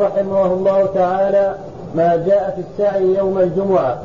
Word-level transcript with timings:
رحمه 0.00 0.46
الله 0.46 0.86
تعالى 0.94 1.54
ما 1.94 2.16
جاء 2.26 2.56
في 2.56 2.62
السعي 2.70 3.14
يوم 3.14 3.38
الجمعة. 3.38 3.98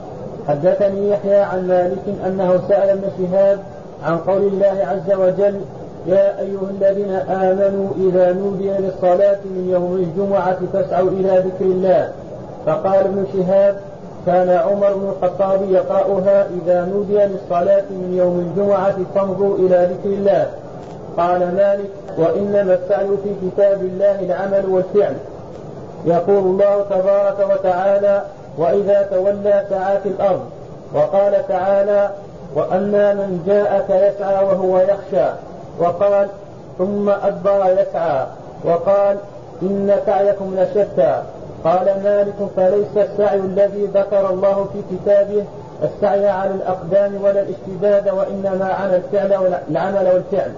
حدثني 0.47 1.09
يحيى 1.09 1.39
عن 1.39 1.67
مالك 1.67 2.25
أنه 2.27 2.59
سأل 2.67 2.89
ابن 2.89 3.03
شهاب 3.17 3.59
عن 4.03 4.17
قول 4.17 4.41
الله 4.41 4.87
عز 4.87 5.17
وجل 5.19 5.61
يا 6.07 6.39
أيها 6.39 6.69
الذين 6.81 7.11
آمنوا 7.11 7.89
إذا 7.97 8.33
نودي 8.33 8.69
للصلاة 8.69 9.37
من 9.45 9.69
يوم 9.71 9.95
الجمعة 9.95 10.57
فاسعوا 10.73 11.09
إلى 11.09 11.37
ذكر 11.37 11.65
الله. 11.65 12.11
فقال 12.65 12.95
ابن 12.95 13.25
شهاب 13.33 13.75
كان 14.25 14.49
عمر 14.49 14.93
بن 14.93 15.09
الخطاب 15.09 15.59
يقرأها 15.69 16.47
إذا 16.63 16.85
نودي 16.85 17.17
للصلاة 17.17 17.83
من 17.89 18.13
يوم 18.17 18.39
الجمعة 18.39 18.95
فامضوا 19.15 19.57
إلى 19.57 19.89
ذكر 19.91 20.09
الله. 20.09 20.47
قال 21.17 21.39
مالك 21.39 21.89
وإنما 22.17 22.73
السعي 22.73 23.07
في 23.23 23.49
كتاب 23.49 23.81
الله 23.81 24.19
العمل 24.19 24.65
والفعل. 24.69 25.15
يقول 26.05 26.37
الله 26.37 26.83
تبارك 26.89 27.51
وتعالى 27.51 28.21
وإذا 28.57 29.07
تولى 29.11 29.65
سعى 29.69 29.97
في 30.03 30.09
الأرض 30.09 30.41
وقال 30.93 31.47
تعالى 31.47 32.09
وأما 32.55 33.13
من 33.13 33.43
جاءك 33.47 33.89
يسعى 33.89 34.45
وهو 34.45 34.77
يخشى 34.77 35.31
وقال 35.79 36.27
ثم 36.77 37.09
أدبر 37.09 37.75
يسعى 37.79 38.25
وقال 38.65 39.17
إن 39.61 39.95
سعيكم 40.05 40.55
لشتى 40.57 41.21
قال 41.63 41.85
مالك 42.03 42.35
فليس 42.55 42.97
السعي 42.97 43.39
الذي 43.39 43.85
ذكر 43.85 44.29
الله 44.29 44.67
في 44.73 44.95
كتابه 44.95 45.43
السعي 45.83 46.29
على 46.29 46.51
الأقدام 46.51 47.23
ولا 47.23 47.41
الاشتداد 47.41 48.09
وإنما 48.09 48.65
على 48.65 48.95
الفعل 48.95 49.53
العمل 49.71 50.07
والفعل. 50.13 50.51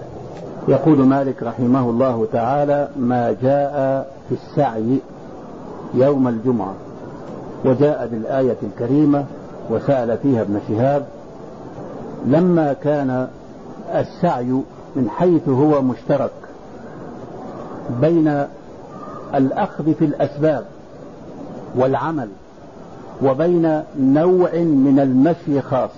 يقول 0.68 0.98
مالك 0.98 1.42
رحمه 1.42 1.90
الله 1.90 2.26
تعالى 2.32 2.88
ما 2.96 3.36
جاء 3.42 4.06
في 4.28 4.34
السعي 4.34 5.00
يوم 5.96 6.28
الجمعة 6.28 6.74
وجاء 7.64 8.08
بالآية 8.12 8.56
الكريمة 8.62 9.24
وسأل 9.70 10.18
فيها 10.22 10.42
ابن 10.42 10.60
شهاب 10.68 11.06
لما 12.26 12.72
كان 12.72 13.28
السعي 13.94 14.62
من 14.96 15.10
حيث 15.10 15.48
هو 15.48 15.82
مشترك 15.82 16.30
بين 18.00 18.46
الأخذ 19.34 19.94
في 19.94 20.04
الأسباب 20.04 20.64
والعمل 21.76 22.28
وبين 23.22 23.82
نوع 24.00 24.50
من 24.54 25.00
المشي 25.02 25.60
خاص 25.60 25.90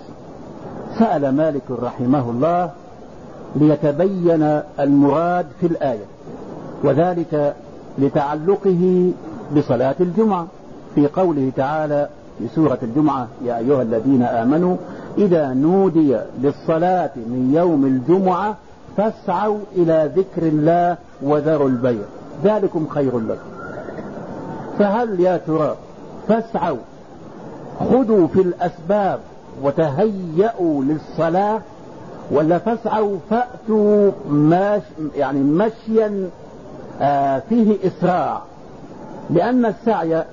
سأل 0.99 1.37
مالك 1.37 1.63
رحمه 1.83 2.31
الله 2.31 2.71
ليتبين 3.57 4.61
المراد 4.81 5.47
في 5.61 5.67
الآية 5.67 6.05
وذلك 6.85 7.55
لتعلقه 7.99 9.11
بصلاة 9.57 9.95
الجمعة. 10.01 10.47
في 10.95 11.07
قوله 11.07 11.53
تعالى 11.57 12.09
في 12.39 12.49
سورة 12.55 12.79
الجمعة 12.83 13.29
يا 13.45 13.59
أيها 13.59 13.83
الذين 13.83 14.23
آمنوا 14.23 14.77
إذا 15.19 15.53
نودي 15.55 16.17
للصلاة 16.43 17.11
من 17.17 17.53
يوم 17.55 17.87
الجمعة 17.87 18.57
فاسعوا 18.97 19.59
إلى 19.77 20.11
ذكر 20.17 20.43
الله 20.43 20.97
وذروا 21.23 21.69
البيع. 21.69 22.03
ذلكم 22.45 22.87
خير 22.89 23.19
لكم. 23.19 23.49
فهل 24.79 25.21
يا 25.21 25.37
ترى 25.37 25.77
فاسعوا 26.29 26.79
خذوا 27.79 28.27
في 28.27 28.41
الأسباب 28.41 29.21
وتهيأوا 29.63 30.85
للصلاة 30.85 31.61
ولا 32.31 32.59
فاسعوا 32.59 33.17
فأتوا 33.31 34.11
ماش 34.31 34.83
يعني 35.17 35.41
مشيا 35.41 36.31
آه 37.01 37.43
فيه 37.49 37.77
إسراع؟ 37.85 38.43
لأن 39.31 39.67
السعي 39.67 40.25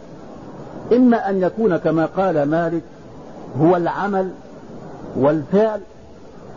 إما 0.93 1.29
أن 1.29 1.41
يكون 1.41 1.77
كما 1.77 2.05
قال 2.05 2.43
مالك 2.43 2.83
هو 3.61 3.75
العمل 3.75 4.31
والفعل 5.17 5.79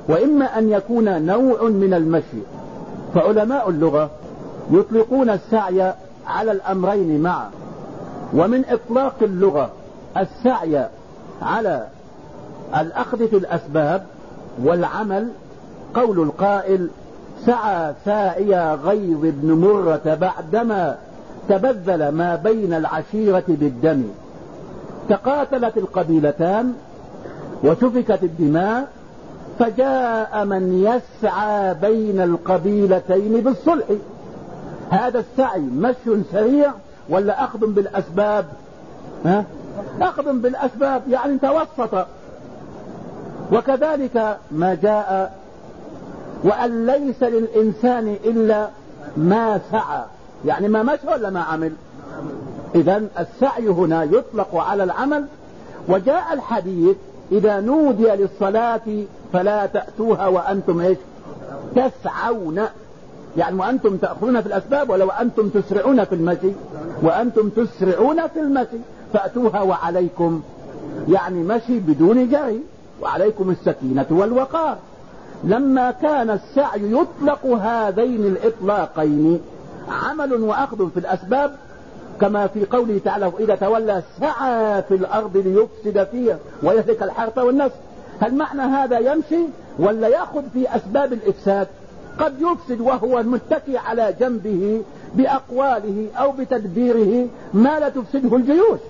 وإما 0.08 0.58
أن 0.58 0.70
يكون 0.70 1.22
نوع 1.26 1.62
من 1.62 1.94
المشي. 1.94 2.42
فعلماء 3.14 3.70
اللغة 3.70 4.10
يطلقون 4.70 5.30
السعي 5.30 5.92
على 6.26 6.52
الأمرين 6.52 7.20
معا. 7.20 7.50
ومن 8.34 8.64
إطلاق 8.68 9.14
اللغة 9.22 9.70
السعي 10.16 10.86
على 11.42 11.86
الأخذ 12.80 13.28
في 13.28 13.36
الأسباب 13.36 14.06
والعمل 14.62 15.28
قول 15.94 16.20
القائل 16.20 16.88
سعى 17.46 17.94
سائي 18.04 18.74
غيظ 18.74 19.20
بن 19.22 19.52
مرة 19.52 20.18
بعدما 20.20 20.96
تبذل 21.48 22.08
ما 22.08 22.34
بين 22.34 22.74
العشيرة 22.74 23.44
بالدم. 23.48 24.04
تقاتلت 25.08 25.76
القبيلتان 25.76 26.72
وسفكت 27.62 28.22
الدماء 28.22 28.88
فجاء 29.58 30.44
من 30.44 30.84
يسعى 30.84 31.74
بين 31.74 32.20
القبيلتين 32.20 33.40
بالصلح. 33.40 33.84
هذا 34.90 35.18
السعي 35.18 35.60
مشي 35.60 36.22
سريع 36.32 36.72
ولا 37.08 37.44
أخذ 37.44 37.66
بالأسباب؟ 37.66 38.44
ها؟ 39.24 39.44
أخذ 40.00 40.32
بالأسباب 40.32 41.02
يعني 41.10 41.38
توسط. 41.38 42.06
وكذلك 43.52 44.38
ما 44.50 44.74
جاء 44.82 45.34
وأن 46.44 46.86
ليس 46.86 47.22
للإنسان 47.22 48.16
إلا 48.24 48.68
ما 49.16 49.60
سعى. 49.72 50.02
يعني 50.44 50.68
ما 50.68 50.82
مشى 50.82 51.06
ولا 51.06 51.30
ما 51.30 51.40
عمل؟ 51.40 51.72
إذا 52.74 53.02
السعي 53.18 53.68
هنا 53.68 54.02
يطلق 54.04 54.56
على 54.56 54.84
العمل 54.84 55.26
وجاء 55.88 56.32
الحديث 56.32 56.96
إذا 57.32 57.60
نودي 57.60 58.06
للصلاة 58.06 59.04
فلا 59.32 59.66
تأتوها 59.66 60.26
وأنتم 60.26 60.80
إيش؟ 60.80 60.98
تسعون. 61.76 62.60
يعني 63.36 63.56
وأنتم 63.58 63.96
تأخذون 63.96 64.40
في 64.40 64.46
الأسباب 64.46 64.90
ولو 64.90 65.10
أنتم 65.10 65.48
تسرعون 65.48 66.04
في 66.04 66.14
المشي؟ 66.14 66.52
وأنتم 67.02 67.48
تسرعون 67.48 68.26
في 68.26 68.40
المشي 68.40 68.78
فأتوها 69.12 69.62
وعليكم. 69.62 70.42
يعني 71.08 71.38
مشي 71.38 71.78
بدون 71.78 72.28
جري 72.28 72.60
وعليكم 73.02 73.50
السكينة 73.50 74.06
والوقار. 74.10 74.76
لما 75.44 75.90
كان 75.90 76.30
السعي 76.30 76.92
يطلق 76.92 77.46
هذين 77.46 78.26
الإطلاقين 78.26 79.40
عمل 79.88 80.32
وأخذ 80.32 80.90
في 80.90 81.00
الأسباب 81.00 81.56
كما 82.20 82.46
في 82.46 82.64
قوله 82.64 83.00
تعالى 83.04 83.32
إذا 83.40 83.54
تولى 83.54 84.02
سعى 84.20 84.82
في 84.82 84.94
الأرض 84.94 85.36
ليفسد 85.36 86.08
فيها 86.10 86.38
ويهلك 86.62 87.02
الحرث 87.02 87.38
والنسل. 87.38 87.74
هل 88.20 88.34
معنى 88.34 88.62
هذا 88.62 88.98
يمشي 88.98 89.42
ولا 89.78 90.08
يأخذ 90.08 90.42
في 90.52 90.76
أسباب 90.76 91.12
الإفساد؟ 91.12 91.66
قد 92.18 92.34
يفسد 92.40 92.80
وهو 92.80 93.22
متكي 93.22 93.78
على 93.78 94.14
جنبه 94.20 94.82
بأقواله 95.14 96.06
أو 96.16 96.32
بتدبيره 96.32 97.28
ما 97.54 97.80
لا 97.80 97.88
تفسده 97.88 98.36
الجيوش. 98.36 98.80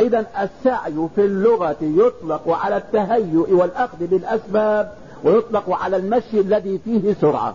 إذا 0.00 0.26
السعي 0.42 1.08
في 1.14 1.24
اللغة 1.24 1.76
يطلق 1.80 2.48
على 2.48 2.76
التهيؤ 2.76 3.54
والأخذ 3.54 3.98
بالأسباب 4.00 4.92
ويطلق 5.24 5.70
على 5.70 5.96
المشي 5.96 6.40
الذي 6.40 6.80
فيه 6.84 7.14
سرعة. 7.20 7.54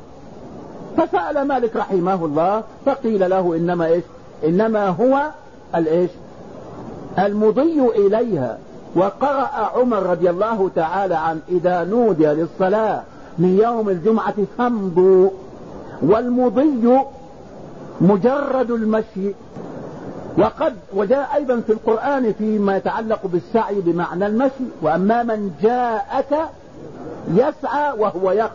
فسأل 0.97 1.47
مالك 1.47 1.75
رحمه 1.75 2.25
الله 2.25 2.63
فقيل 2.85 3.29
له 3.29 3.55
إنما 3.55 3.85
إيش؟ 3.85 4.03
إنما 4.45 4.87
هو 4.87 5.21
الإيش؟ 5.75 6.09
المضي 7.19 7.81
إليها. 7.81 8.57
وقرأ 8.95 9.71
عمر 9.75 10.03
رضي 10.03 10.29
الله 10.29 10.69
تعالى 10.75 11.15
عن 11.15 11.39
إذا 11.49 11.83
نودي 11.83 12.25
للصلاة 12.25 13.01
من 13.37 13.59
يوم 13.63 13.89
الجمعة 13.89 14.35
فامضوا 14.57 15.29
والمضي 16.01 16.99
مجرد 18.01 18.71
المشي. 18.71 19.35
وقد 20.37 20.75
وجاء 20.93 21.29
أيضا 21.35 21.59
في 21.67 21.73
القرآن 21.73 22.33
فيما 22.33 22.77
يتعلق 22.77 23.19
بالسعي 23.23 23.81
بمعنى 23.81 24.27
المشي. 24.27 24.65
وأما 24.81 25.23
من 25.23 25.51
جاءك 25.61 26.49
يسعى 27.33 27.93
وهو 27.99 28.31
يخ 28.31 28.49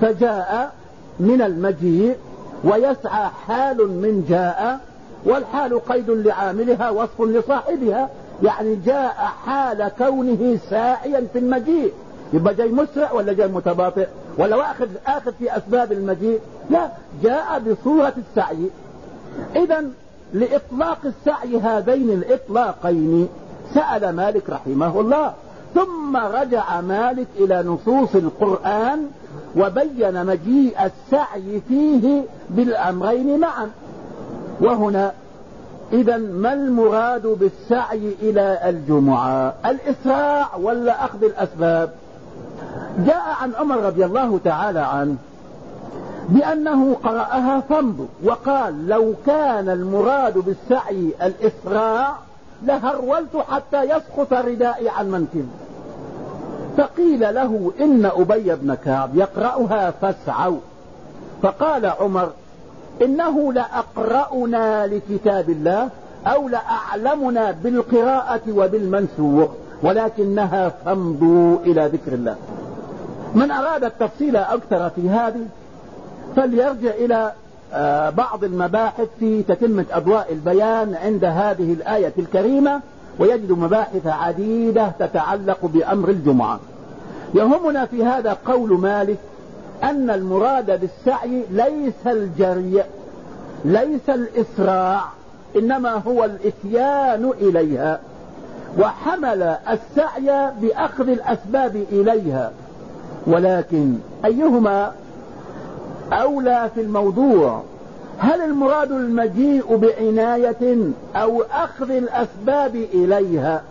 فجاء 0.00 0.72
من 1.20 1.42
المجيء 1.42 2.16
ويسعى 2.64 3.28
حال 3.46 3.76
من 3.78 4.24
جاء 4.28 4.80
والحال 5.24 5.84
قيد 5.84 6.10
لعاملها 6.10 6.90
وصف 6.90 7.22
لصاحبها. 7.22 8.08
يعني 8.42 8.76
جاء 8.76 9.32
حال 9.46 9.90
كونه 9.98 10.58
ساعيا 10.70 11.26
في 11.32 11.38
المجيء. 11.38 11.92
يبقى 12.32 12.54
جاي 12.54 12.68
مسرع 12.68 13.12
ولا 13.12 13.32
جاي 13.32 13.48
متباطئ؟ 13.48 14.06
ولا 14.38 14.56
واخذ 14.56 14.88
آخذ 15.06 15.32
في 15.38 15.56
أسباب 15.56 15.92
المجيء؟ 15.92 16.40
لا 16.70 16.88
جاء 17.22 17.58
بصورة 17.58 18.12
السعي. 18.18 18.70
اذا 19.56 19.84
لإطلاق 20.32 20.98
السعي 21.04 21.58
هذين 21.58 22.10
الإطلاقين 22.10 23.28
سأل 23.74 24.16
مالك 24.16 24.50
رحمه 24.50 25.00
الله. 25.00 25.32
ثم 25.74 26.16
رجع 26.16 26.80
مالك 26.80 27.26
إلى 27.36 27.62
نصوص 27.62 28.14
القرآن 28.14 29.06
وبين 29.56 30.26
مجيء 30.26 30.76
السعي 30.84 31.60
فيه 31.68 32.22
بالأمرين 32.50 33.40
معا. 33.40 33.70
وهنا 34.60 35.12
اذا 35.92 36.16
ما 36.16 36.52
المراد 36.52 37.26
بالسعي 37.26 38.14
إلى 38.22 38.58
الجمعة؟ 38.64 39.54
الإسراع 39.66 40.56
ولا 40.56 41.04
أخذ 41.04 41.24
الأسباب؟ 41.24 41.90
جاء 42.98 43.22
عن 43.42 43.52
عمر 43.54 43.76
رضي 43.76 44.04
الله 44.04 44.40
تعالى 44.44 44.80
عنه 44.80 45.16
بأنه 46.28 46.94
قرأها 46.94 47.60
فمض 47.60 48.08
وقال 48.24 48.88
لو 48.88 49.14
كان 49.26 49.68
المراد 49.68 50.38
بالسعي 50.38 51.10
الإسراع 51.22 52.14
لهرولت 52.62 53.36
حتى 53.50 53.82
يسقط 53.82 54.32
ردائي 54.32 54.88
عن 54.88 55.10
منكبي 55.10 55.46
فقيل 56.76 57.20
له 57.34 57.72
إن 57.80 58.04
أبي 58.04 58.54
بن 58.54 58.74
كعب 58.74 59.16
يقرأها 59.16 59.90
فاسعوا. 59.90 60.58
فقال 61.42 61.86
عمر 61.86 62.30
إنه 63.02 63.52
لأقرأنا 63.52 64.86
لكتاب 64.86 65.50
الله 65.50 65.88
أو 66.26 66.48
لأعلمنا 66.48 67.50
بالقراءة 67.50 68.40
وبالمنسوخ 68.48 69.50
ولكنها 69.82 70.68
فامضوا 70.84 71.58
إلى 71.66 71.86
ذكر 71.86 72.12
الله. 72.12 72.36
من 73.34 73.50
أراد 73.50 73.84
التفصيل 73.84 74.36
أكثر 74.36 74.90
في 74.90 75.10
هذه 75.10 75.46
فليرجع 76.36 76.90
إلى 76.90 77.32
آه، 77.72 78.10
بعض 78.10 78.44
المباحث 78.44 79.08
في 79.20 79.42
تتمة 79.42 79.84
أضواء 79.92 80.32
البيان 80.32 80.94
عند 80.94 81.24
هذه 81.24 81.72
الآية 81.72 82.12
الكريمة. 82.18 82.80
ويجد 83.18 83.52
مباحث 83.52 84.06
عديدة 84.06 84.92
تتعلق 84.98 85.58
بأمر 85.62 86.08
الجمعة. 86.08 86.60
يهمنا 87.34 87.86
في 87.86 88.04
هذا 88.04 88.36
قول 88.46 88.80
مالك 88.80 89.18
أن 89.82 90.10
المراد 90.10 90.80
بالسعي 90.80 91.42
ليس 91.50 92.06
الجري 92.06 92.82
ليس 93.64 94.08
الإسراع 94.08 95.00
إنما 95.56 95.90
هو 96.06 96.24
الإتيان 96.24 97.30
إليها 97.40 98.00
وحمل 98.78 99.42
السعي 99.42 100.50
بأخذ 100.60 101.08
الأسباب 101.08 101.84
إليها. 101.92 102.52
ولكن 103.26 103.94
أيهما 104.24 104.92
أولى 106.12 106.70
في 106.74 106.80
الموضوع؟ 106.80 107.62
هل 108.18 108.40
المراد 108.40 108.92
المجيء 108.92 109.76
بعناية 109.76 110.76
أو 111.16 111.42
أخذ 111.42 111.90
الأسباب 111.90 112.74
إليها؟ 112.74 113.62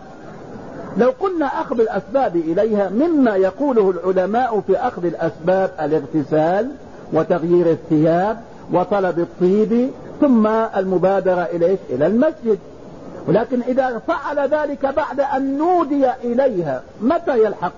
لو 0.96 1.12
قلنا 1.20 1.46
أخذ 1.46 1.80
الأسباب 1.80 2.36
إليها 2.36 2.88
مما 2.88 3.36
يقوله 3.36 3.90
العلماء 3.90 4.60
في 4.66 4.76
أخذ 4.76 5.04
الأسباب 5.04 5.70
الاغتسال 5.80 6.70
وتغيير 7.12 7.70
الثياب 7.70 8.40
وطلب 8.72 9.18
الطيب 9.18 9.90
ثم 10.20 10.46
المبادرة 10.46 11.42
اليه 11.42 11.78
إلى 11.90 12.06
المسجد. 12.06 12.58
ولكن 13.28 13.62
إذا 13.62 14.00
فعل 14.08 14.48
ذلك 14.48 14.86
بعد 14.86 15.20
أن 15.20 15.58
نودي 15.58 16.10
إليها 16.24 16.82
متى 17.00 17.44
يلحق؟ 17.44 17.72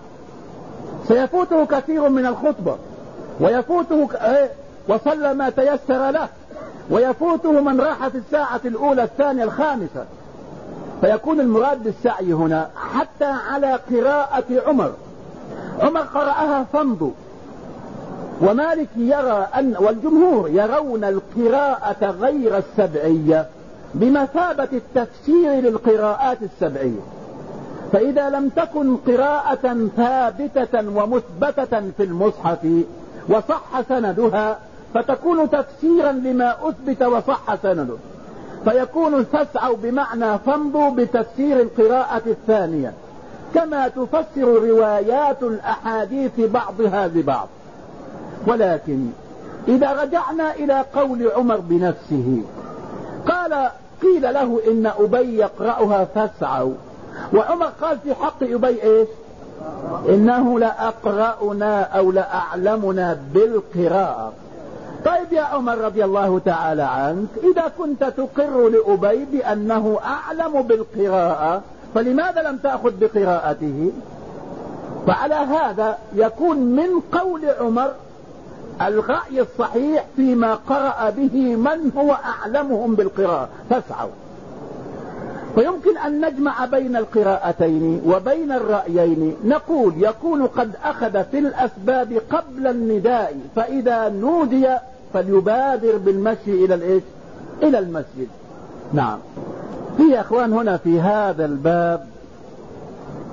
سيفوته 1.09 1.67
كثير 1.67 2.09
من 2.09 2.27
الخطبة 2.27 2.77
ويفوته 3.41 4.09
إيه؟ 4.25 4.51
وصلى 4.89 5.35
ما 5.35 5.51
تيسر 5.51 6.11
له. 6.11 6.29
ويفوته 6.91 7.61
من 7.61 7.81
راح 7.81 8.09
في 8.09 8.19
الساعة 8.19 8.61
الأولى 8.65 9.03
الثانية 9.03 9.45
الخامسة. 9.45 10.05
فيكون 11.01 11.41
المراد 11.41 11.83
بالسعي 11.83 12.33
هنا 12.33 12.69
حتى 12.95 13.25
على 13.25 13.81
قراءة 13.91 14.45
عمر. 14.67 14.93
عمر 15.81 16.01
قرأها 16.01 16.67
فمض 16.73 17.13
ومالك 18.41 18.89
يرى 18.97 19.49
أن 19.59 19.75
والجمهور 19.81 20.49
يرون 20.49 21.05
القراءة 21.05 22.11
غير 22.21 22.59
السبعية 22.59 23.47
بمثابة 23.95 24.69
التفسير 24.73 25.53
للقراءات 25.53 26.39
السبعية. 26.43 27.01
فإذا 27.93 28.31
لم 28.31 28.49
تكن 28.49 28.97
قراءة 28.97 29.89
ثابتة 29.97 30.89
ومثبتة 30.97 31.81
في 31.97 32.03
المصحف 32.03 32.59
وصح 33.29 33.81
سندها 33.89 34.59
فتكون 34.95 35.51
تفسيرا 35.51 36.13
لما 36.13 36.57
أثبت 36.63 37.03
وصح 37.03 37.55
سنده. 37.63 37.97
فيكون 38.65 39.25
فاسعوا 39.25 39.77
بمعنى 39.77 40.39
فامضوا 40.39 40.91
بتفسير 40.91 41.61
القراءة 41.61 42.23
الثانية. 42.27 42.93
كما 43.55 43.89
تفسر 43.89 44.69
روايات 44.69 45.43
الأحاديث 45.43 46.41
بعضها 46.41 47.07
ببعض 47.07 47.49
ولكن 48.47 49.07
إذا 49.69 49.93
رجعنا 49.93 50.55
إلى 50.55 50.85
قول 50.95 51.31
عمر 51.37 51.57
بنفسه 51.57 52.43
قال 53.29 53.69
قيل 54.03 54.23
له 54.23 54.61
إن 54.71 54.93
أبي 54.99 55.39
يقرأها 55.39 56.05
فاسعوا 56.05 56.75
وعمر 57.35 57.67
قال 57.67 57.99
في 57.99 58.15
حق 58.15 58.43
أبي 58.43 58.83
إيش؟ 58.83 59.09
إنه 60.09 60.59
لأقرأنا 60.59 61.83
أو 61.83 62.13
لأعلمنا 62.13 63.19
بالقراءة. 63.35 64.33
طيب 65.07 65.33
يا 65.33 65.43
عمر 65.43 65.79
رضي 65.79 66.05
الله 66.05 66.39
تعالى 66.39 66.83
عنك 66.83 67.29
إذا 67.43 67.73
كنت 67.79 68.05
تقر 68.05 68.69
لأبي 68.69 69.25
بأنه 69.25 69.99
أعلم 70.05 70.63
بالقراءة 70.63 71.63
فلماذا 71.95 72.43
لم 72.43 72.57
تأخذ 72.57 72.93
بقراءته؟ 73.01 73.93
فعلى 75.07 75.35
هذا 75.35 75.99
يكون 76.15 76.59
من 76.59 77.01
قول 77.13 77.41
عمر 77.61 77.91
الرأي 78.83 79.41
الصحيح 79.41 80.05
فيما 80.17 80.55
قرأ 80.55 81.11
به 81.11 81.57
من 81.57 81.93
هو 81.97 82.17
أعلمهم 82.25 82.95
بالقراءة. 82.95 83.49
فاسعوا. 83.71 84.11
فيمكن 85.55 85.97
أن 85.99 86.27
نجمع 86.27 86.65
بين 86.65 86.97
القراءتين 86.97 88.03
وبين 88.07 88.53
الرأيين. 88.53 89.37
نقول 89.45 89.93
يكون 89.97 90.47
قد 90.47 90.71
أخذ 90.85 91.25
في 91.25 91.39
الأسباب 91.39 92.23
قبل 92.31 92.67
النداء 92.67 93.37
فإذا 93.57 94.09
نودي 94.09 94.69
فليبادر 95.15 95.97
بالمشي 95.97 96.65
إلى 96.65 96.75
الإيش؟ 96.75 97.03
إلى 97.63 97.79
المسجد. 97.79 98.29
نعم. 98.93 99.19
في 99.97 100.21
أخوان 100.21 100.53
هنا 100.53 100.77
في 100.77 101.01
هذا 101.01 101.45
الباب 101.45 102.07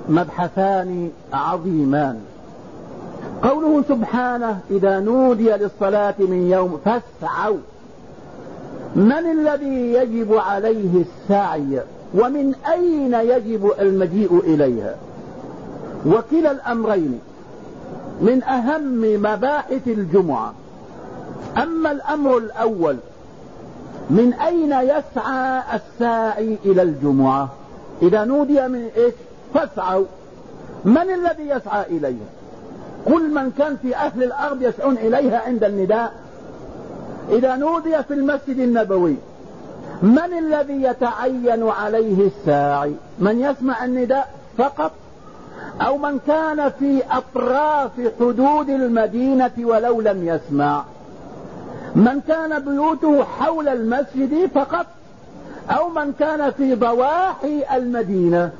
مبحثان 0.08 1.10
عظيمان. 1.32 2.20
قوله 3.42 3.82
سبحانه 3.88 4.58
إذا 4.70 5.00
نودي 5.00 5.50
للصلاة 5.50 6.14
من 6.18 6.50
يوم 6.50 6.80
فاسعوا. 6.84 7.58
من 8.96 9.12
الذي 9.12 9.92
يجب 9.92 10.34
عليه 10.34 11.04
السعي؟ 11.04 11.80
ومن 12.14 12.54
أين 12.72 13.14
يجب 13.14 13.72
المجيء 13.80 14.40
إليها؟ 14.44 14.96
وكلا 16.06 16.50
الأمرين. 16.50 17.20
من 18.20 18.42
أهم 18.42 19.02
مباحث 19.22 19.88
الجمعة. 19.88 20.54
أما 21.56 21.90
الأمر 21.90 22.38
الأول 22.38 22.96
من 24.10 24.32
أين 24.32 24.72
يسعى 24.72 25.62
الساعي 25.74 26.58
إلى 26.64 26.82
الجمعة؟ 26.82 27.48
إذا 28.02 28.24
نودي 28.24 28.68
من 28.68 28.88
إيش؟ 28.96 29.14
فاسعوا. 29.54 30.04
من 30.84 31.10
الذي 31.10 31.48
يسعى 31.48 31.86
إليها 31.86 32.26
كل 33.04 33.34
من 33.34 33.50
كان 33.58 33.76
في 33.82 33.96
أهل 33.96 34.22
الأرض 34.22 34.62
يسعون 34.62 34.96
إليها 34.96 35.38
عند 35.46 35.64
النداء. 35.64 36.12
إذا 37.30 37.56
نودي 37.56 38.02
في 38.02 38.14
المسجد 38.14 38.58
النبوي 38.58 39.16
من 40.02 40.38
الذي 40.38 40.82
يتعين 40.82 41.68
عليه 41.68 42.26
الساعي؟ 42.26 42.94
من 43.18 43.40
يسمع 43.40 43.84
النداء 43.84 44.28
فقط؟ 44.58 44.92
أو 45.80 45.98
من 45.98 46.18
كان 46.26 46.70
في 46.78 47.02
أطراف 47.10 47.90
حدود 48.20 48.68
المدينة 48.70 49.52
ولو 49.58 50.00
لم 50.00 50.28
يسمع؟ 50.28 50.84
من 51.94 52.20
كان 52.28 52.58
بيوته 52.58 53.24
حول 53.24 53.68
المسجد 53.68 54.50
فقط 54.54 54.86
أو 55.70 55.88
من 55.88 56.12
كان 56.12 56.50
في 56.50 56.74
ضواحي 56.74 57.76
المدينة. 57.76 58.50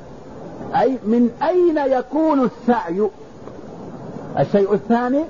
أي 0.75 0.99
من 1.05 1.31
أين 1.43 1.79
يكون 1.79 2.45
السعي؟ 2.45 3.09
الشيء 4.39 4.75
الثاني 4.75 5.25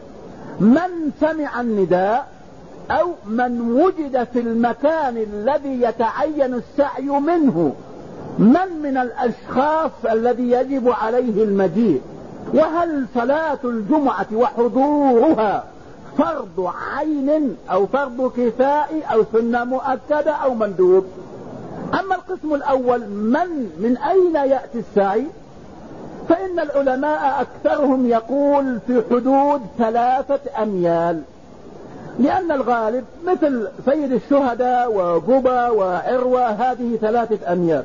من 0.60 1.10
سمع 1.20 1.60
النداء 1.60 2.26
أو 2.90 3.12
من 3.26 3.60
وجد 3.60 4.24
في 4.32 4.40
المكان 4.40 5.16
الذي 5.16 5.82
يتعين 5.82 6.54
السعي 6.54 7.08
منه. 7.08 7.72
من 8.38 8.82
من 8.82 8.96
الأشخاص 8.96 9.90
الذي 10.10 10.50
يجب 10.50 10.88
عليه 10.88 11.44
المجيء؟ 11.44 12.00
وهل 12.54 13.06
صلاة 13.14 13.58
الجمعة 13.64 14.26
وحضورها؟ 14.32 15.73
فرض 16.18 16.72
عين 16.96 17.56
أو 17.70 17.86
فرض 17.86 18.32
كفاء 18.36 19.02
أو 19.12 19.24
سنة 19.32 19.64
مؤكدة 19.64 20.30
أو 20.30 20.54
مندوب. 20.54 21.04
أما 22.00 22.14
القسم 22.14 22.54
الأول 22.54 23.00
من 23.08 23.70
من 23.78 23.96
أين 23.96 24.34
يأتي 24.34 24.78
السعي؟ 24.78 25.26
فإن 26.28 26.58
العلماء 26.58 27.40
أكثرهم 27.40 28.06
يقول 28.06 28.78
في 28.86 29.02
حدود 29.10 29.60
ثلاثة 29.78 30.62
أميال. 30.62 31.22
لأن 32.18 32.52
الغالب 32.52 33.04
مثل 33.26 33.68
سيد 33.84 34.12
الشهداء 34.12 34.92
وقبى 34.92 35.76
وعروة 35.78 36.46
هذه 36.46 36.96
ثلاثة 37.00 37.52
أميال. 37.52 37.84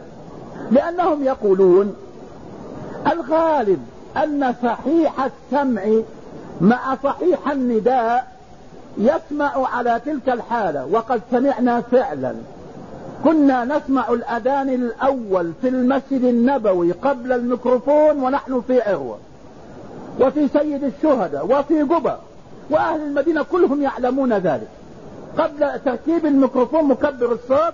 لأنهم 0.71 1.24
يقولون 1.24 1.95
الغالب 3.12 3.79
أن 4.17 4.53
صحيح 4.63 5.13
السمع 5.25 5.81
مع 6.61 6.97
صحيح 7.03 7.51
النداء 7.51 8.27
يسمع 8.97 9.67
على 9.67 10.01
تلك 10.05 10.29
الحالة 10.29 10.85
وقد 10.91 11.21
سمعنا 11.31 11.81
فعلا. 11.81 12.35
كنا 13.23 13.65
نسمع 13.65 14.09
الأذان 14.09 14.69
الأول 14.69 15.51
في 15.61 15.67
المسجد 15.67 16.23
النبوي 16.23 16.91
قبل 16.91 17.31
الميكروفون 17.31 18.23
ونحن 18.23 18.61
في 18.67 18.81
عروة 18.81 19.17
وفي 20.19 20.47
سيد 20.47 20.83
الشهداء 20.83 21.45
وفي 21.45 21.81
قبى 21.81 22.13
وأهل 22.69 23.01
المدينة 23.01 23.43
كلهم 23.43 23.81
يعلمون 23.81 24.33
ذلك. 24.33 24.67
قبل 25.37 25.79
تركيب 25.85 26.25
الميكروفون 26.25 26.85
مكبر 26.85 27.31
الصوت 27.31 27.73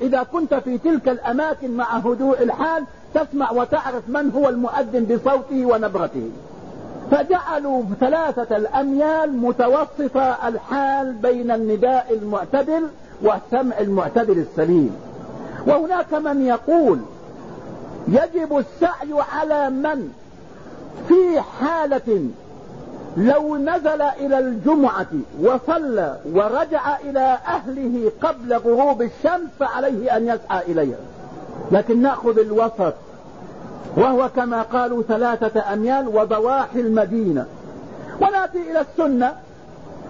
إذا 0.00 0.22
كنت 0.22 0.54
في 0.54 0.78
تلك 0.78 1.08
الأماكن 1.08 1.70
مع 1.70 1.96
هدوء 1.96 2.42
الحال 2.42 2.84
تسمع 3.14 3.50
وتعرف 3.50 4.08
من 4.08 4.30
هو 4.30 4.48
المؤذن 4.48 5.04
بصوته 5.04 5.66
ونبرته. 5.66 6.30
فجعلوا 7.10 7.82
ثلاثة 8.00 8.56
الأميال 8.56 9.36
متوسطة 9.36 10.48
الحال 10.48 11.12
بين 11.12 11.50
النداء 11.50 12.06
المعتدل 12.22 12.82
والسمع 13.22 13.78
المعتدل 13.80 14.38
السليم. 14.38 14.96
وهناك 15.66 16.14
من 16.14 16.46
يقول 16.46 16.98
يجب 18.08 18.58
السعي 18.58 19.24
على 19.32 19.70
من 19.70 20.12
في 21.08 21.40
حالة 21.40 22.28
لو 23.16 23.56
نزل 23.56 24.02
إلى 24.02 24.38
الجمعة 24.38 25.06
وصلى 25.42 26.16
ورجع 26.32 26.98
إلى 26.98 27.38
أهله 27.46 28.12
قبل 28.22 28.54
غروب 28.54 29.02
الشمس 29.02 29.50
فعليه 29.60 30.16
أن 30.16 30.28
يسعى 30.28 30.62
إليها. 30.72 30.98
لكن 31.72 32.02
نأخذ 32.02 32.38
الوسط 32.38 32.94
وهو 33.96 34.28
كما 34.36 34.62
قالوا 34.62 35.02
ثلاثة 35.02 35.72
أميال 35.72 36.08
وضواحي 36.08 36.80
المدينة. 36.80 37.46
ونأتي 38.20 38.70
إلى 38.70 38.80
السنة 38.80 39.32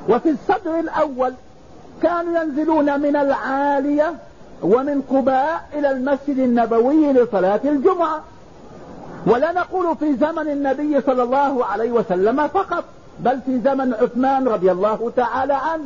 وفي 0.08 0.30
الصدر 0.30 0.80
الأول 0.80 1.32
كانوا 2.02 2.42
ينزلون 2.42 3.00
من 3.00 3.16
العالية 3.16 4.14
ومن 4.62 5.02
قباء 5.10 5.68
إلى 5.75 5.90
المسجد 5.90 6.38
النبوي 6.38 7.12
لصلاة 7.12 7.60
الجمعة. 7.64 8.20
ولا 9.26 9.52
نقول 9.52 9.96
في 9.96 10.16
زمن 10.16 10.49
النبي 10.49 11.00
صلى 11.00 11.22
الله 11.22 11.64
عليه 11.64 11.90
وسلم 11.92 12.49
فقط 12.49 12.84
بل 13.18 13.40
في 13.46 13.60
زمن 13.64 13.94
عثمان 13.94 14.49
رضي 14.49 14.72
الله 14.72 15.12
تعالى 15.16 15.54
عنه. 15.54 15.84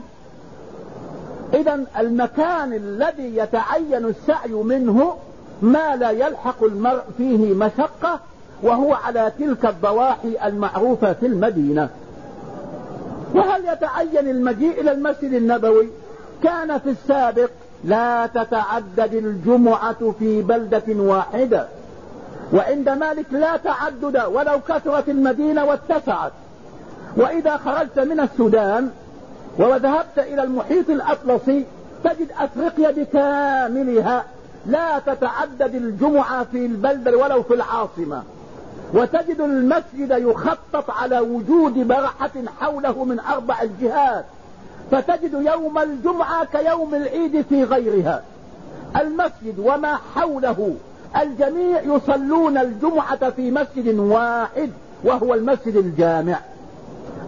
اذا 1.55 1.85
المكان 1.99 2.73
الذي 2.73 3.37
يتعين 3.37 4.05
السعي 4.05 4.53
منه 4.53 5.17
ما 5.63 5.97
لا 5.97 6.11
يلحق 6.11 6.65
المرء 6.65 7.03
فيه 7.19 7.55
مشقة 7.55 8.21
وهو 8.63 8.95
على 8.95 9.33
تلك 9.39 9.67
الضواحي 9.67 10.37
المعروفة 10.45 11.13
في 11.13 11.27
المدينة. 11.27 11.89
وهل 13.35 13.69
يتعين 13.69 14.29
المجيء 14.31 14.81
إلى 14.81 14.93
المسجد 14.93 15.33
النبوي؟ 15.33 15.89
كان 16.43 16.79
في 16.79 16.91
السابق 16.91 17.51
لا 17.85 18.27
تتعدد 18.27 19.15
الجمعة 19.15 20.13
في 20.19 20.43
بلدة 20.43 20.83
واحدة. 20.89 21.67
وعند 22.53 22.89
مالك 22.89 23.27
لا 23.31 23.57
تعدد 23.57 24.23
ولو 24.33 24.61
كثرت 24.69 25.09
المدينة 25.09 25.65
واتسعت. 25.65 26.33
وإذا 27.17 27.57
خرجت 27.57 27.99
من 27.99 28.21
السودان 28.21 28.91
وذهبت 29.59 30.19
إلى 30.19 30.43
المحيط 30.43 30.91
الأطلسي 30.91 31.65
تجد 32.05 32.29
أفريقيا 32.39 32.91
بكاملها 32.91 34.25
لا 34.67 34.99
تتعدد 34.99 35.75
الجمعة 35.75 36.45
في 36.45 36.67
البلدة 36.67 37.17
ولو 37.17 37.43
في 37.43 37.55
العاصمة. 37.55 38.23
وتجد 38.95 39.41
المسجد 39.41 40.11
يخطط 40.11 40.91
على 40.91 41.21
وجود 41.21 41.89
برحة 41.89 42.31
حوله 42.61 43.05
من 43.05 43.21
أربع 43.21 43.63
الجهات. 43.63 44.25
فتجد 44.91 45.33
يوم 45.33 45.79
الجمعة 45.79 46.45
كيوم 46.45 46.95
العيد 46.95 47.45
في 47.49 47.65
غيرها. 47.65 48.23
المسجد 49.01 49.59
وما 49.59 49.99
حوله. 50.15 50.75
الجميع 51.23 51.83
يصلون 51.83 52.59
الجمعة 52.59 53.31
في 53.31 53.51
مسجد 53.51 53.99
واحد 53.99 54.71
وهو 55.05 55.35
المسجد 55.35 55.77
الجامع. 55.77 56.39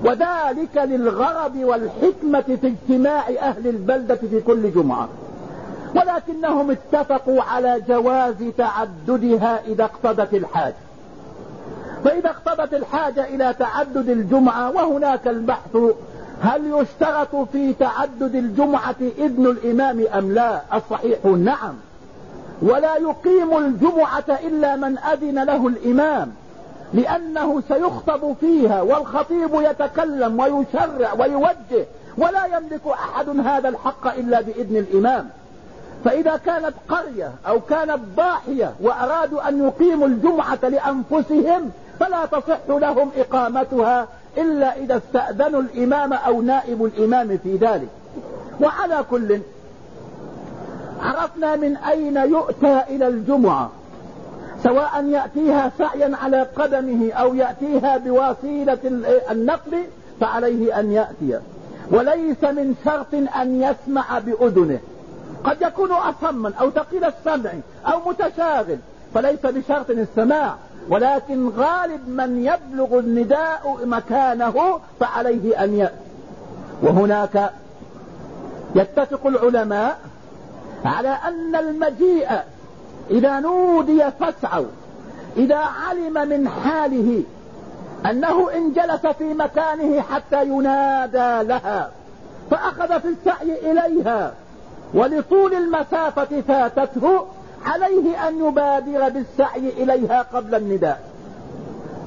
وذلك 0.04 0.76
للغرض 0.76 1.56
والحكمة 1.56 2.56
في 2.60 2.66
اجتماع 2.66 3.28
أهل 3.28 3.66
البلدة 3.66 4.14
في 4.14 4.40
كل 4.40 4.72
جمعة. 4.72 5.08
ولكنهم 5.94 6.70
اتفقوا 6.70 7.42
على 7.42 7.82
جواز 7.88 8.34
تعددها 8.58 9.60
إذا 9.66 9.84
اقتضت 9.84 10.34
الحاجة. 10.34 10.74
فإذا 12.04 12.30
اقتضت 12.30 12.74
الحاجة 12.74 13.24
إلى 13.24 13.54
تعدد 13.58 14.08
الجمعة 14.08 14.70
وهناك 14.70 15.28
البحث 15.28 15.76
هل 16.42 16.62
يشترط 16.64 17.36
في 17.52 17.72
تعدد 17.72 18.34
الجمعة 18.34 18.96
إذن 19.18 19.46
الإمام 19.46 20.06
أم 20.14 20.32
لا؟ 20.32 20.60
الصحيح 20.74 21.24
نعم. 21.24 21.74
ولا 22.62 22.96
يقيم 22.96 23.58
الجمعة 23.58 24.24
إلا 24.28 24.76
من 24.76 24.98
أذن 24.98 25.44
له 25.44 25.66
الإمام 25.66 26.32
لأنه 26.94 27.62
سيخطب 27.68 28.36
فيها 28.40 28.82
والخطيب 28.82 29.50
يتكلم 29.54 30.40
ويشرع 30.40 31.12
ويوجه 31.12 31.86
ولا 32.18 32.46
يملك 32.46 32.80
أحد 32.86 33.28
هذا 33.28 33.68
الحق 33.68 34.18
إلا 34.18 34.40
بإذن 34.40 34.76
الإمام. 34.76 35.28
فإذا 36.06 36.36
كانت 36.36 36.72
قرية 36.88 37.32
أو 37.48 37.60
كانت 37.60 37.98
ضاحية 38.16 38.72
وأرادوا 38.80 39.48
أن 39.48 39.66
يقيموا 39.66 40.06
الجمعة 40.06 40.58
لأنفسهم 40.62 41.70
فلا 42.00 42.26
تصح 42.26 42.58
لهم 42.68 43.10
إقامتها 43.16 44.08
إلا 44.38 44.76
إذا 44.76 44.96
استأذنوا 44.96 45.60
الإمام 45.60 46.12
أو 46.12 46.42
نائب 46.42 46.84
الإمام 46.84 47.38
في 47.42 47.56
ذلك. 47.56 47.88
وعلى 48.60 49.04
كل 49.10 49.40
عرفنا 51.02 51.56
من 51.56 51.76
أين 51.76 52.16
يؤتى 52.16 52.82
إلى 52.90 53.08
الجمعة 53.08 53.70
سواء 54.62 55.04
يأتيها 55.04 55.72
سعيا 55.78 56.16
على 56.22 56.42
قدمه 56.42 57.12
أو 57.12 57.34
يأتيها 57.34 57.96
بوسيلة 57.96 58.78
النقل 59.30 59.84
فعليه 60.20 60.80
أن 60.80 60.92
يأتي. 60.92 61.40
وليس 61.90 62.44
من 62.44 62.74
شرط 62.84 63.14
أن 63.40 63.62
يسمع 63.62 64.18
بأذنه. 64.18 64.78
قد 65.44 65.62
يكون 65.62 65.92
اصما 65.92 66.52
أو 66.60 66.70
ثقيل 66.70 67.04
السمع 67.04 67.50
أو 67.86 68.00
متشاغل 68.08 68.78
فليس 69.14 69.40
بشرط 69.46 69.90
السماع 69.90 70.54
ولكن 70.88 71.48
غالب 71.48 72.08
من 72.08 72.44
يبلغ 72.44 72.98
النداء 72.98 73.78
مكانه 73.84 74.80
فعليه 75.00 75.64
أن 75.64 75.74
يأتي 75.74 75.94
وهناك 76.82 77.50
يتفق 78.74 79.26
العلماء 79.26 79.98
على 80.84 81.08
أن 81.08 81.56
المجيء 81.56 82.28
إذا 83.10 83.40
نودي 83.40 84.04
فاسعوا 84.20 84.66
إذا 85.36 85.56
علم 85.56 86.28
من 86.28 86.48
حاله 86.48 87.22
أنه 88.10 88.50
إن 88.54 88.72
جلس 88.72 89.06
في 89.06 89.34
مكانه 89.34 90.00
حتى 90.00 90.44
ينادى 90.44 91.48
لها 91.48 91.90
فأخذ 92.50 93.00
في 93.00 93.08
السعي 93.08 93.72
إليها. 93.72 94.32
ولطول 94.94 95.54
المسافة 95.54 96.40
فاتته 96.48 97.26
عليه 97.66 98.28
أن 98.28 98.38
يبادر 98.38 99.08
بالسعي 99.08 99.68
إليها 99.82 100.22
قبل 100.22 100.54
النداء. 100.54 101.00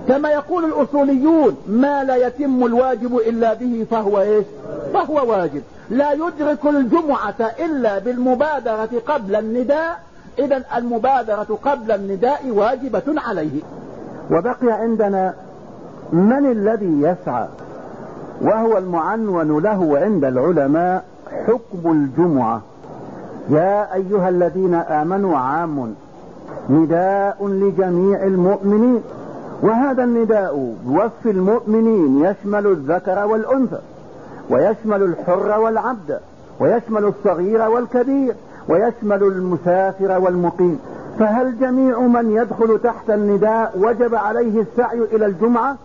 كما 0.07 0.29
يقول 0.29 0.65
الأصوليون 0.65 1.57
ما 1.67 2.03
لا 2.03 2.15
يتم 2.15 2.65
الواجب 2.65 3.17
إلا 3.17 3.53
به 3.53 3.85
فهو 3.91 4.21
إيش؟ 4.21 4.45
فهو 4.93 5.31
واجب. 5.31 5.61
لا 5.89 6.11
يدرك 6.11 6.65
الجمعة 6.65 7.51
إلا 7.65 7.99
بالمبادرة 7.99 8.89
قبل 9.07 9.35
النداء. 9.35 9.99
اذا 10.39 10.63
المبادرة 10.77 11.59
قبل 11.63 11.91
النداء 11.91 12.49
واجبة 12.49 13.03
عليه. 13.07 13.61
وبقي 14.31 14.71
عندنا 14.71 15.33
من 16.13 16.51
الذي 16.51 17.01
يسعى؟ 17.01 17.47
وهو 18.41 18.77
المعنون 18.77 19.63
له 19.63 19.99
عند 19.99 20.25
العلماء 20.25 21.03
حكم 21.47 21.91
الجمعة. 21.91 22.61
يا 23.49 23.93
أيها 23.93 24.29
الذين 24.29 24.73
آمنوا 24.73 25.37
عام 25.37 25.93
نداء 26.69 27.47
لجميع 27.47 28.23
المؤمنين. 28.23 29.01
وهذا 29.61 30.03
النداء 30.03 30.75
بوصف 30.85 31.25
المؤمنين 31.25 32.25
يشمل 32.25 32.67
الذكر 32.67 33.25
والأنثى 33.25 33.79
ويشمل 34.49 35.03
الحر 35.03 35.59
والعبد 35.59 36.19
ويشمل 36.59 37.05
الصغير 37.05 37.69
والكبير 37.69 38.35
ويشمل 38.69 39.23
المسافر 39.23 40.19
والمقيم. 40.19 40.79
فهل 41.19 41.59
جميع 41.59 41.99
من 41.99 42.31
يدخل 42.31 42.79
تحت 42.83 43.09
النداء 43.09 43.73
وجب 43.79 44.15
عليه 44.15 44.61
السعي 44.61 44.99
إلى 44.99 45.25
الجمعة؟ 45.25 45.75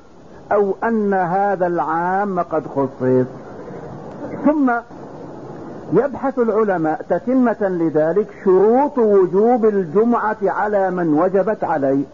أو 0.53 0.75
أن 0.85 1.15
هذا 1.15 1.67
العام 1.67 2.41
قد 2.41 2.63
خصص؟ 2.67 3.27
ثم 4.45 4.73
يبحث 5.95 6.39
العلماء 6.39 7.05
تتمة 7.11 7.57
لذلك 7.61 8.27
شروط 8.45 8.99
وجوب 8.99 9.65
الجمعة 9.65 10.37
على 10.43 10.91
من 10.91 11.15
وجبت 11.15 11.65
عليه. 11.65 12.05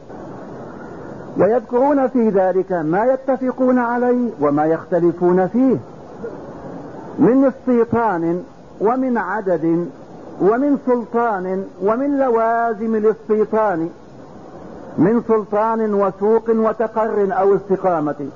ويذكرون 1.38 2.08
في 2.08 2.28
ذلك 2.28 2.72
ما 2.72 3.04
يتفقون 3.04 3.78
عليه 3.78 4.30
وما 4.40 4.64
يختلفون 4.64 5.46
فيه. 5.46 5.76
من 7.18 7.44
استيطان 7.44 8.42
ومن 8.80 9.18
عدد 9.18 9.88
ومن 10.40 10.78
سلطان 10.86 11.64
ومن 11.82 12.18
لوازم 12.18 12.94
الاستيطان. 12.94 13.88
من 14.98 15.22
سلطان 15.28 15.94
وسوق 15.94 16.50
وتقر 16.50 17.28
أو 17.30 17.54
استقامة. 17.56 18.28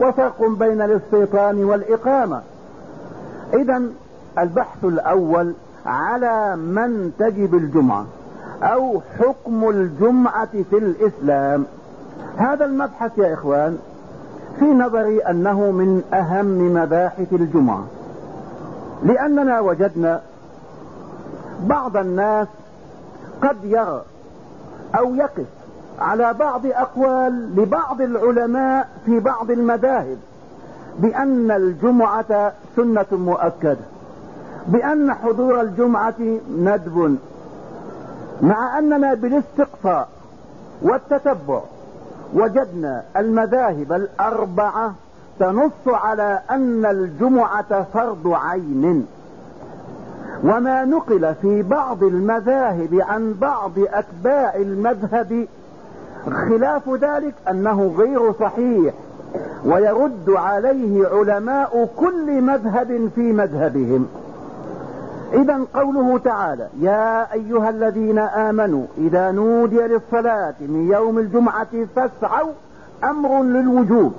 وفرق 0.00 0.44
بين 0.58 0.82
الاستيطان 0.82 1.64
والإقامة. 1.64 2.40
اذا 3.54 3.82
البحث 4.38 4.84
الأول 4.84 5.54
على 5.86 6.56
من 6.56 7.12
تجب 7.18 7.54
الجمعة 7.54 8.06
أو 8.62 9.00
حكم 9.18 9.68
الجمعة 9.68 10.62
في 10.70 10.78
الإسلام. 10.78 11.64
هذا 12.36 12.64
المبحث 12.64 13.18
يا 13.18 13.34
إخوان 13.34 13.78
في 14.58 14.64
نظري 14.64 15.18
أنه 15.20 15.70
من 15.70 16.02
أهم 16.14 16.74
مباحث 16.74 17.32
الجمعة 17.32 17.84
لأننا 19.04 19.60
وجدنا 19.60 20.20
بعض 21.62 21.96
الناس 21.96 22.48
قد 23.42 23.56
يرى 23.64 24.02
أو 24.98 25.14
يقف 25.14 25.46
على 26.00 26.34
بعض 26.34 26.66
أقوال 26.66 27.56
لبعض 27.56 28.00
العلماء 28.00 28.88
في 29.06 29.20
بعض 29.20 29.50
المذاهب 29.50 30.16
بأن 30.98 31.50
الجمعة 31.50 32.52
سنة 32.76 33.06
مؤكدة. 33.12 33.76
بأن 34.68 35.14
حضور 35.14 35.60
الجمعة 35.60 36.14
ندب 36.58 37.18
مع 38.42 38.78
أننا 38.78 39.14
بالاستقصاء 39.14 40.08
والتتبع 40.82 41.60
وجدنا 42.34 43.02
المذاهب 43.16 43.92
الأربعة 43.92 44.94
تنص 45.40 45.86
على 45.86 46.40
أن 46.50 46.86
الجمعة 46.86 47.82
فرض 47.94 48.28
عين 48.32 49.06
وما 50.44 50.84
نقل 50.84 51.34
في 51.42 51.62
بعض 51.62 52.02
المذاهب 52.02 52.94
عن 52.94 53.32
بعض 53.32 53.72
أتباع 53.78 54.54
المذهب 54.54 55.46
خلاف 56.48 56.88
ذلك 56.88 57.34
أنه 57.50 57.94
غير 57.98 58.32
صحيح 58.32 58.94
ويرد 59.64 60.30
عليه 60.30 61.08
علماء 61.08 61.88
كل 61.96 62.42
مذهب 62.42 63.10
في 63.14 63.32
مذهبهم. 63.32 64.08
إذا 65.32 65.60
قوله 65.74 66.18
تعالى 66.18 66.68
يا 66.80 67.32
أيها 67.32 67.70
الذين 67.70 68.18
آمنوا 68.18 68.86
إذا 68.98 69.30
نودي 69.30 69.80
للصلاة 69.80 70.54
من 70.60 70.90
يوم 70.92 71.18
الجمعة 71.18 71.86
فاسعوا 71.96 72.52
أمر 73.04 73.42
للوجوب 73.42 74.12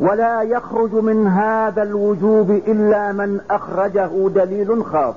ولا 0.00 0.42
يخرج 0.42 0.94
من 0.94 1.26
هذا 1.26 1.82
الوجوب 1.82 2.50
إلا 2.50 3.12
من 3.12 3.40
أخرجه 3.50 4.28
دليل 4.28 4.84
خاص. 4.84 5.14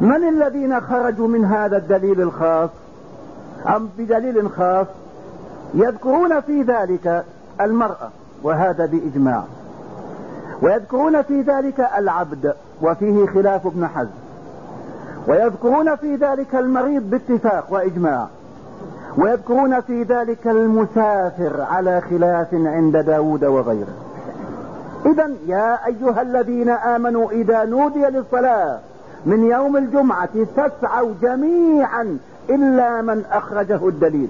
من 0.00 0.28
الذين 0.28 0.80
خرجوا 0.80 1.28
من 1.28 1.44
هذا 1.44 1.76
الدليل 1.76 2.20
الخاص؟ 2.20 2.70
أم 3.76 3.88
بدليل 3.98 4.50
خاص؟ 4.50 4.86
يذكرون 5.74 6.40
في 6.40 6.62
ذلك 6.62 7.24
المرأة 7.60 8.10
وهذا 8.42 8.86
بإجماع. 8.86 9.44
ويذكرون 10.62 11.22
في 11.22 11.40
ذلك 11.40 11.88
العبد 11.98 12.54
وفيه 12.82 13.26
خلاف 13.26 13.66
ابن 13.66 13.86
حزم. 13.86 14.10
ويذكرون 15.28 15.96
في 15.96 16.16
ذلك 16.16 16.54
المريض 16.54 17.10
باتفاق 17.10 17.66
وإجماع. 17.70 18.28
ويذكرون 19.18 19.80
في 19.80 20.02
ذلك 20.02 20.46
المسافر 20.46 21.60
على 21.60 22.00
خلاف 22.00 22.54
عند 22.54 22.96
داود 22.96 23.44
وغيره. 23.44 23.94
اذا 25.06 25.30
يا 25.46 25.86
أيها 25.86 26.22
الذين 26.22 26.68
آمنوا 26.68 27.30
إذا 27.30 27.64
نودي 27.64 28.06
للصلاة 28.06 28.78
من 29.26 29.44
يوم 29.44 29.76
الجمعة 29.76 30.44
فاسعوا 30.56 31.12
جميعا 31.22 32.18
إلا 32.50 33.02
من 33.02 33.24
أخرجه 33.32 33.88
الدليل. 33.88 34.28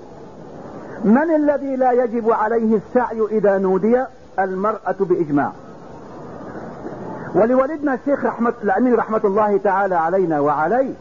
من 1.05 1.35
الذي 1.35 1.76
لا 1.76 1.92
يجب 1.92 2.31
عليه 2.31 2.76
السعي 2.76 3.26
إذا 3.31 3.59
نودي؟ 3.59 4.05
المرأة 4.38 4.96
بإجماع. 5.00 5.52
ولولدنا 7.35 7.95
الشيخ 7.95 8.25
رحمة 8.25 8.53
الأمين 8.62 8.95
رحمة 8.95 9.21
الله 9.25 9.57
تعالى 9.57 9.95
علينا 9.95 10.40
وعليه. 10.40 10.95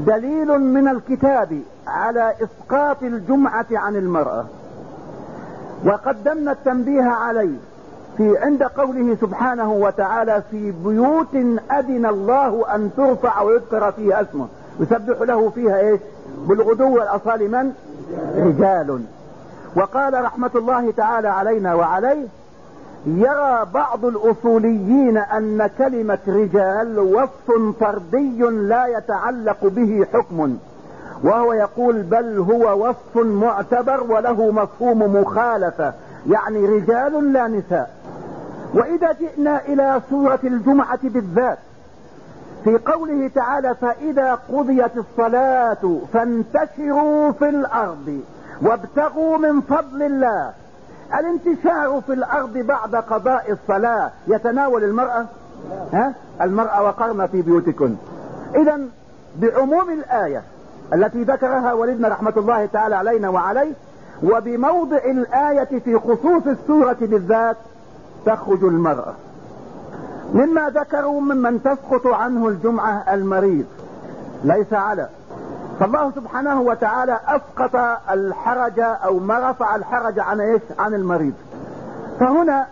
دليل 0.00 0.58
من 0.58 0.88
الكتاب 0.88 1.60
على 1.86 2.34
إسقاط 2.42 3.02
الجمعة 3.02 3.66
عن 3.72 3.96
المرأة. 3.96 4.44
وقدمنا 5.86 6.52
التنبيه 6.52 7.02
عليه 7.02 7.56
في 8.16 8.38
عند 8.38 8.62
قوله 8.62 9.16
سبحانه 9.20 9.72
وتعالى 9.72 10.42
في 10.50 10.70
بيوت 10.70 11.34
أذن 11.72 12.06
الله 12.06 12.74
أن 12.74 12.90
ترفع 12.96 13.42
ويذكر 13.42 13.92
فيها 13.92 14.22
اسمه. 14.22 14.46
يسبح 14.80 15.20
له 15.20 15.50
فيها 15.50 15.80
إيش؟ 15.80 16.00
بالغدو 16.48 16.94
والأصال 16.94 17.50
من؟ 17.50 17.72
رجال. 18.36 19.04
وقال 19.76 20.24
رحمة 20.24 20.50
الله 20.54 20.90
تعالى 20.90 21.28
علينا 21.28 21.74
وعليه 21.74 22.26
يرى 23.06 23.66
بعض 23.74 24.04
الأصوليين 24.04 25.18
أن 25.18 25.70
كلمة 25.78 26.18
رجال 26.28 26.98
وصف 26.98 27.76
فردي 27.80 28.38
لا 28.42 28.86
يتعلق 28.86 29.58
به 29.66 30.06
حكم 30.12 30.56
وهو 31.24 31.52
يقول 31.52 32.02
بل 32.02 32.38
هو 32.38 32.88
وصف 32.88 33.16
معتبر 33.16 34.02
وله 34.08 34.50
مفهوم 34.50 35.16
مخالفة 35.16 35.92
يعني 36.30 36.66
رجال 36.66 37.32
لا 37.32 37.48
نساء. 37.48 37.94
وإذا 38.74 39.12
جئنا 39.12 39.60
إلى 39.68 40.00
سورة 40.10 40.38
الجمعة 40.44 40.98
بالذات 41.02 41.58
في 42.64 42.78
قوله 42.78 43.28
تعالى 43.34 43.74
فإذا 43.74 44.34
قضيت 44.34 44.96
الصلاة 44.96 45.98
فانتشروا 46.12 47.32
في 47.32 47.48
الأرض 47.48 48.20
وابتغوا 48.62 49.38
من 49.38 49.60
فضل 49.60 50.02
الله 50.02 50.52
الانتشار 51.18 52.02
في 52.06 52.12
الأرض 52.12 52.58
بعد 52.58 52.96
قضاء 52.96 53.52
الصلاة 53.52 54.10
يتناول 54.26 54.84
المرأة؟ 54.84 55.26
ها؟ 55.92 56.14
المرأة 56.42 56.82
وقرن 56.82 57.26
في 57.26 57.42
بيوتكن. 57.42 57.94
اذا 58.54 58.80
بعموم 59.36 59.90
الآية 59.90 60.42
التي 60.94 61.22
ذكرها 61.22 61.72
والدنا 61.72 62.08
رحمة 62.08 62.32
الله 62.36 62.66
تعالى 62.66 62.96
علينا 62.96 63.28
وعليه 63.28 63.72
وبموضع 64.22 64.96
الآية 64.96 65.78
في 65.78 65.98
خصوص 65.98 66.46
السورة 66.46 66.96
بالذات 67.00 67.56
تخرج 68.26 68.64
المرأة. 68.64 69.14
مما 70.34 70.70
ذكروا 70.70 71.20
ممن 71.20 71.62
تسقط 71.62 72.06
عنه 72.06 72.48
الجمعة 72.48 73.14
المريض 73.14 73.64
ليس 74.44 74.72
على 74.72 75.08
فالله 75.80 76.10
سبحانه 76.10 76.60
وتعالى 76.60 77.20
أسقط 77.26 77.98
الحرج 78.10 78.80
أو 78.80 79.18
ما 79.18 79.50
رفع 79.50 79.76
الحرج 79.76 80.18
عن 80.18 80.40
إيش؟ 80.40 80.62
عن 80.78 80.94
المريض. 80.94 81.32
فهنا 82.20 82.66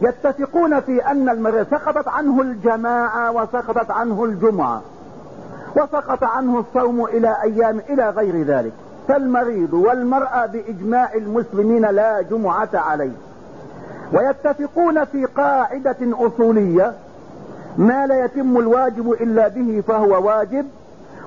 يتفقون 0.00 0.80
في 0.80 1.06
أن 1.06 1.28
المريض 1.28 1.66
سقطت 1.70 2.08
عنه 2.08 2.42
الجماعة 2.42 3.30
وسقطت 3.30 3.90
عنه 3.90 4.24
الجمعة 4.24 4.82
وسقط 5.76 6.24
عنه 6.24 6.58
الصوم 6.58 7.04
إلى 7.04 7.36
أيام 7.42 7.80
إلى 7.90 8.10
غير 8.10 8.42
ذلك. 8.42 8.72
فالمريض 9.08 9.74
والمرأة 9.74 10.46
بإجماع 10.46 11.14
المسلمين 11.14 11.82
لا 11.82 12.22
جمعة 12.22 12.68
عليه. 12.74 13.12
ويتفقون 14.12 15.04
في 15.04 15.24
قاعدة 15.24 15.96
أصولية 16.02 16.92
ما 17.76 18.06
لا 18.06 18.24
يتم 18.24 18.56
الواجب 18.58 19.12
إلا 19.12 19.48
به 19.48 19.82
فهو 19.88 20.26
واجب 20.26 20.66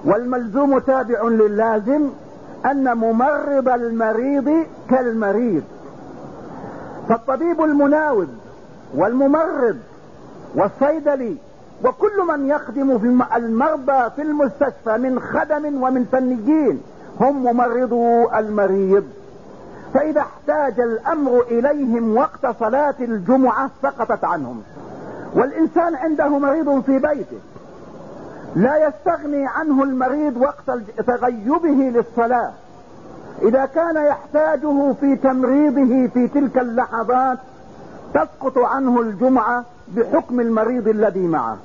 والملزوم 0.05 0.79
تابع 0.79 1.23
للازم 1.23 2.09
أن 2.65 2.97
ممرض 2.97 3.69
المريض 3.69 4.65
كالمريض. 4.89 5.63
فالطبيب 7.09 7.61
المناوب 7.61 8.27
والممرض 8.95 9.77
والصيدلي 10.55 11.37
وكل 11.83 12.27
من 12.27 12.47
يخدم 12.47 12.99
في 12.99 13.35
المرضى 13.35 14.09
في 14.15 14.21
المستشفى 14.21 14.97
من 14.97 15.19
خدم 15.19 15.83
ومن 15.83 16.05
فنيين 16.11 16.81
هم 17.21 17.43
ممرضو 17.43 18.29
المريض. 18.29 19.03
فإذا 19.93 20.21
احتاج 20.21 20.79
الأمر 20.79 21.41
إليهم 21.41 22.17
وقت 22.17 22.47
صلاة 22.59 22.95
الجمعة 22.99 23.69
سقطت 23.83 24.23
عنهم. 24.23 24.61
والإنسان 25.35 25.95
عنده 25.95 26.27
مريض 26.27 26.81
في 26.81 26.99
بيته. 26.99 27.39
لا 28.55 28.87
يستغني 28.87 29.47
عنه 29.47 29.83
المريض 29.83 30.37
وقت 30.37 30.79
تغيبه 31.07 31.69
للصلاة. 31.69 32.51
إذا 33.41 33.65
كان 33.65 34.05
يحتاجه 34.05 34.93
في 34.93 35.15
تمريضه 35.15 36.07
في 36.07 36.27
تلك 36.27 36.57
اللحظات 36.57 37.37
تسقط 38.13 38.57
عنه 38.57 39.01
الجمعة 39.01 39.63
بحكم 39.87 40.39
المريض 40.39 40.87
الذي 40.87 41.27
معه. 41.27 41.57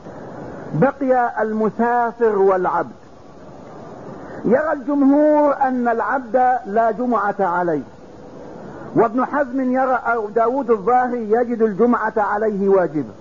بقي 0.74 1.42
المسافر 1.42 2.38
والعبد. 2.38 3.00
يرى 4.44 4.72
الجمهور 4.72 5.57
أن 5.62 5.88
العبد 5.88 6.59
لا 6.66 6.90
جمعة 6.90 7.35
عليه. 7.40 7.83
وابن 8.96 9.24
حزم 9.24 9.72
يرى 9.72 10.00
أو 10.07 10.29
داود 10.29 10.70
الظاهري 10.70 11.31
يجد 11.31 11.62
الجمعة 11.62 12.12
عليه 12.16 12.68
واجبة. 12.68 13.20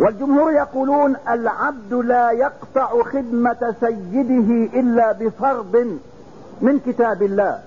والجمهور 0.00 0.52
يقولون 0.52 1.16
العبد 1.28 1.92
لا 1.92 2.30
يقطع 2.30 3.02
خدمة 3.02 3.74
سيده 3.80 4.80
إلا 4.80 5.12
بفرض 5.12 5.98
من 6.60 6.78
كتاب 6.86 7.22
الله. 7.22 7.58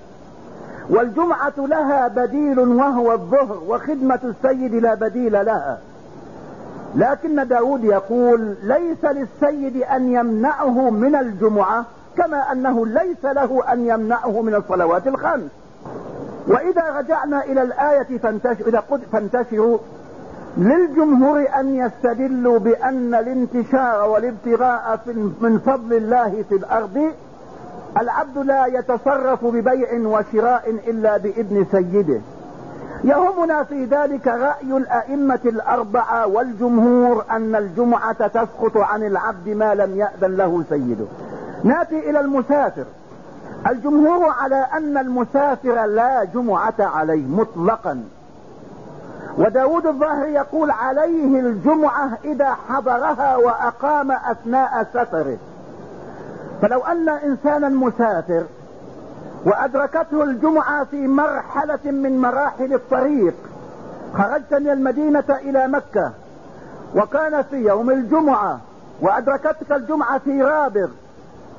والجمعة 0.90 1.54
لها 1.58 2.08
بديل 2.08 2.60
وهو 2.60 3.12
الظهر 3.12 3.58
وخدمة 3.68 4.20
السيد 4.24 4.76
لا 4.76 4.94
بديل 4.94 5.32
لها. 5.32 5.78
لكن 6.96 7.48
داود 7.48 7.84
يقول 7.84 8.56
ليس 8.64 9.06
للسيد 9.06 9.82
أن 9.82 10.12
يمنعه 10.12 10.90
من 10.90 11.16
الجمعة 11.16 11.86
كما 12.18 12.52
أنه 12.52 12.86
ليس 12.86 13.26
له 13.26 13.74
أن 13.74 13.88
يمنعه 13.88 14.42
من 14.42 14.56
الصلوات 14.56 15.08
الخمس. 15.08 15.52
وإذا 16.48 17.00
رجعنا 17.00 17.44
إلى 17.44 17.62
الآية 17.62 18.18
فانتشر 18.18 18.68
إذا 18.68 18.80
قد 18.80 19.02
فانتشروا 19.12 19.78
للجمهور 20.58 21.46
أن 21.60 21.76
يستدلوا 21.76 22.60
بأن 22.60 23.16
الانتشار 23.16 24.10
والابتغاء 24.10 25.00
من 25.42 25.60
فضل 25.66 25.94
الله 25.94 26.44
في 26.50 26.56
الأرض 26.56 27.12
العبد 28.02 28.38
لا 28.38 28.66
يتصرف 28.66 29.46
ببيع 29.46 30.08
وشراء 30.08 30.70
إلا 30.88 31.18
بإذن 31.18 31.66
سيده. 31.72 32.22
يهمنا 33.04 33.64
في 33.64 33.86
ذلك 33.86 34.28
رأي 34.28 34.78
الأئمة 34.78 35.40
الأربعة 35.46 36.28
والجمهور 36.28 37.26
أن 37.32 37.56
الجمعة 37.56 38.28
تسقط 38.28 38.78
عن 38.78 39.04
العبد 39.04 39.50
ما 39.50 39.76
لم 39.76 39.98
يأذن 39.98 40.36
له 40.36 40.64
سيده. 40.70 41.06
نأتي 41.64 42.10
إلى 42.10 42.20
المسافر. 42.20 42.86
الجمهور 43.68 44.30
على 44.30 44.66
أن 44.74 44.98
المسافر 44.98 45.86
لا 45.86 46.24
جمعة 46.24 46.74
عليه 46.80 47.26
مطلقا. 47.28 48.04
وداود 49.38 49.88
الظاهر 49.88 50.28
يقول 50.28 50.72
عليه 50.72 51.40
الجمعة 51.40 52.18
إذا 52.26 52.56
حضرها 52.70 53.36
وأقام 53.36 54.12
أثناء 54.12 54.88
سفره. 54.94 55.38
فلو 56.62 56.80
أن 56.80 57.10
إنسانا 57.10 57.70
مسافر 57.70 58.44
وأدركته 59.46 60.24
الجمعة 60.24 60.84
في 60.84 61.08
مرحلة 61.08 61.92
من 61.92 62.22
مراحل 62.22 62.74
الطريق 62.74 63.34
خرجت 64.14 64.54
من 64.54 64.70
المدينة 64.70 65.24
إلى 65.30 65.68
مكة 65.68 66.12
وكان 66.96 67.42
في 67.42 67.56
يوم 67.56 67.90
الجمعة 67.92 68.60
وأدركتك 69.02 69.72
الجمعة 69.72 70.18
في 70.18 70.42
رابغ 70.44 70.88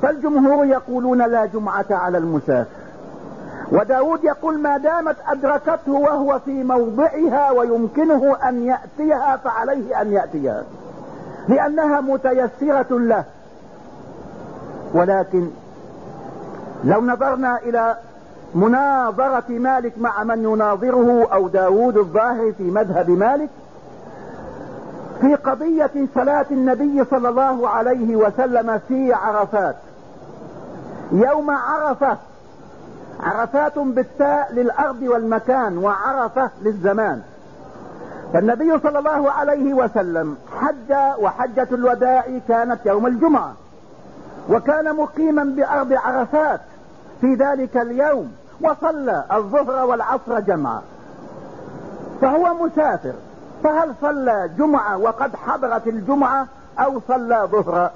فالجمهور 0.02 0.66
يقولون 0.66 1.22
لا 1.22 1.46
جمعة 1.46 1.86
على 1.90 2.18
المسافر. 2.18 2.83
وداود 3.72 4.24
يقول 4.24 4.58
ما 4.60 4.78
دامت 4.78 5.16
أدركته 5.28 5.92
وهو 5.92 6.38
في 6.44 6.64
موضعها 6.64 7.50
ويمكنه 7.50 8.36
أن 8.48 8.66
يأتيها 8.66 9.36
فعليه 9.36 10.00
أن 10.00 10.12
يأتيها. 10.12 10.62
لأنها 11.48 12.00
متيسرة 12.00 12.86
له. 12.90 13.24
ولكن 14.94 15.50
لو 16.84 17.00
نظرنا 17.00 17.58
إلى 17.58 17.96
مناظرة 18.54 19.44
مالك 19.48 19.92
مع 19.98 20.24
من 20.24 20.44
يناظره 20.44 21.28
أو 21.32 21.48
داود 21.48 21.96
الظاهر 21.96 22.52
في 22.52 22.62
مذهب 22.62 23.10
مالك 23.10 23.48
في 25.20 25.34
قضية 25.34 25.90
صلاة 26.14 26.46
النبي 26.50 27.04
صلى 27.04 27.28
الله 27.28 27.68
عليه 27.68 28.16
وسلم 28.16 28.80
في 28.88 29.12
عرفات 29.12 29.76
يوم 31.12 31.50
عرفة 31.50 32.16
عرفات 33.20 33.78
بالتاء 33.78 34.52
للأرض 34.52 35.02
والمكان 35.02 35.78
وعرفة 35.78 36.50
للزمان. 36.62 37.22
فالنبي 38.32 38.78
صلى 38.78 38.98
الله 38.98 39.30
عليه 39.30 39.74
وسلم 39.74 40.36
حج 40.60 40.96
وحجة 41.18 41.68
الوداع 41.72 42.24
كانت 42.48 42.86
يوم 42.86 43.06
الجمعة. 43.06 43.52
وكان 44.50 44.96
مقيما 44.96 45.44
بأرض 45.44 45.92
عرفات 45.92 46.60
في 47.20 47.34
ذلك 47.34 47.76
اليوم 47.76 48.32
وصلى 48.60 49.24
الظهر 49.32 49.86
والعصر 49.86 50.40
جمعا 50.40 50.80
فهو 52.20 52.54
مسافر 52.54 53.12
فهل 53.64 53.94
صلى 54.00 54.50
جمعة 54.58 54.98
وقد 54.98 55.36
حضرت 55.36 55.86
الجمعة 55.86 56.46
أو 56.78 57.00
صلى 57.08 57.48
ظهرا 57.52 57.90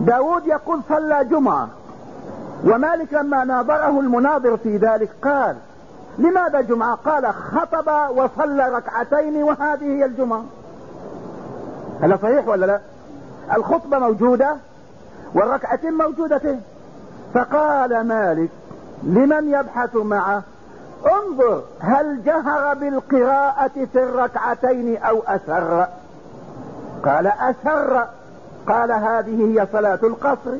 داود 0.00 0.46
يقول 0.46 0.80
صلى 0.88 1.24
جمعة. 1.24 1.68
ومالك 2.64 3.14
لما 3.14 3.44
ناظره 3.44 4.00
المناظر 4.00 4.56
في 4.56 4.76
ذلك 4.76 5.10
قال 5.22 5.56
لماذا 6.18 6.60
جمعة؟ 6.60 6.94
قال 6.94 7.34
خطب 7.34 8.16
وصلى 8.16 8.68
ركعتين 8.68 9.42
وهذه 9.42 9.84
هي 9.84 10.04
الجمعة. 10.04 10.44
هل 12.00 12.18
صحيح 12.18 12.48
ولا 12.48 12.66
لا؟ 12.66 12.80
الخطبة 13.56 13.98
موجودة 13.98 14.56
والركعتين 15.34 15.92
موجودتين 15.92 16.60
فقال 17.34 18.06
مالك 18.06 18.50
لمن 19.02 19.48
يبحث 19.48 19.96
معه؟ 19.96 20.42
انظر 21.06 21.62
هل 21.80 22.24
جهر 22.24 22.74
بالقراءة 22.74 23.86
في 23.92 24.02
الركعتين 24.02 24.96
أو 24.96 25.22
أسر؟ 25.26 25.86
قال 27.04 27.26
أسر. 27.26 28.06
قال 28.68 28.92
هذه 28.92 29.52
هي 29.60 29.66
صلاة 29.72 29.98
القصر. 30.02 30.56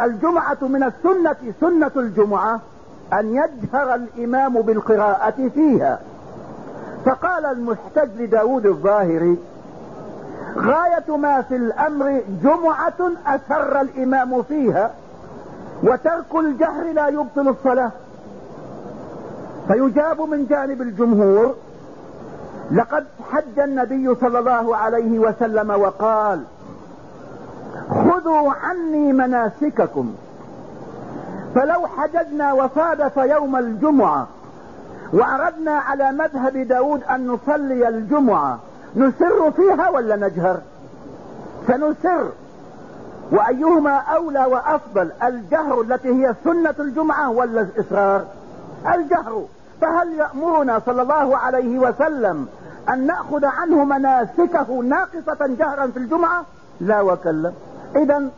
الجمعة 0.00 0.58
من 0.62 0.82
السنة 0.82 1.36
سنة 1.60 1.90
الجمعة 1.96 2.60
أن 3.12 3.34
يجهر 3.34 3.94
الإمام 3.94 4.62
بالقراءة 4.62 5.48
فيها. 5.54 5.98
فقال 7.06 7.46
المحتج 7.46 8.08
لداود 8.18 8.66
الظاهري 8.66 9.38
غاية 10.56 11.16
ما 11.16 11.42
في 11.42 11.56
الأمر 11.56 12.22
جمعة 12.42 13.12
أسر 13.26 13.80
الإمام 13.80 14.42
فيها 14.42 14.90
وترك 15.82 16.34
الجهر 16.34 16.92
لا 16.92 17.08
يبطل 17.08 17.48
الصلاة. 17.48 17.90
فيجاب 19.68 20.20
من 20.20 20.46
جانب 20.46 20.82
الجمهور 20.82 21.54
لقد 22.72 23.06
حج 23.32 23.58
النبي 23.58 24.14
صلى 24.14 24.38
الله 24.38 24.76
عليه 24.76 25.18
وسلم 25.18 25.70
وقال 25.70 26.42
خذوا 27.90 28.52
عني 28.52 29.12
مناسككم. 29.12 30.14
فلو 31.54 31.86
حججنا 31.86 32.52
وصادف 32.52 33.16
يوم 33.16 33.56
الجمعة 33.56 34.28
وأردنا 35.12 35.78
على 35.78 36.12
مذهب 36.12 36.56
داود 36.56 37.02
أن 37.02 37.26
نصلي 37.26 37.88
الجمعة 37.88 38.58
نسر 38.96 39.50
فيها 39.50 39.88
ولا 39.88 40.16
نجهر؟ 40.16 40.60
سنسر. 41.66 42.28
وأيهما 43.32 43.96
أولى 43.96 44.44
وأفضل 44.44 45.10
الجهر 45.22 45.80
التي 45.80 46.08
هي 46.08 46.34
سنة 46.44 46.74
الجمعة 46.78 47.30
ولا 47.30 47.60
الإصرار؟ 47.60 48.24
الجهر. 48.94 49.44
فهل 49.80 50.12
يأمرنا 50.12 50.80
صلى 50.86 51.02
الله 51.02 51.36
عليه 51.36 51.78
وسلم 51.78 52.46
أن 52.88 53.06
نأخذ 53.06 53.44
عنه 53.44 53.84
مناسكه 53.84 54.82
ناقصة 54.82 55.46
جهرا 55.46 55.86
في 55.86 55.96
الجمعة؟ 55.96 56.44
لا 56.80 57.00
وكلا. 57.00 57.52
إذا 57.96 58.28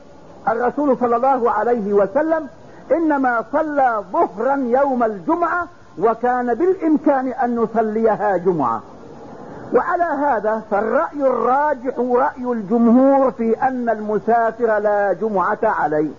الرسول 0.48 0.96
صلى 1.00 1.16
الله 1.16 1.50
عليه 1.50 1.92
وسلم 1.92 2.46
إنما 2.92 3.44
صلى 3.52 4.02
ظهرا 4.12 4.56
يوم 4.56 5.02
الجمعة 5.02 5.66
وكان 5.98 6.54
بالإمكان 6.54 7.28
أن 7.28 7.56
نصليها 7.56 8.36
جمعة. 8.36 8.82
وعلى 9.74 10.02
هذا 10.04 10.62
فالرأي 10.70 11.20
الراجح 11.20 11.98
رأي 11.98 12.52
الجمهور 12.52 13.30
في 13.30 13.62
أن 13.62 13.88
المسافر 13.88 14.78
لا 14.78 15.12
جمعة 15.12 15.58
عليه. 15.62 16.10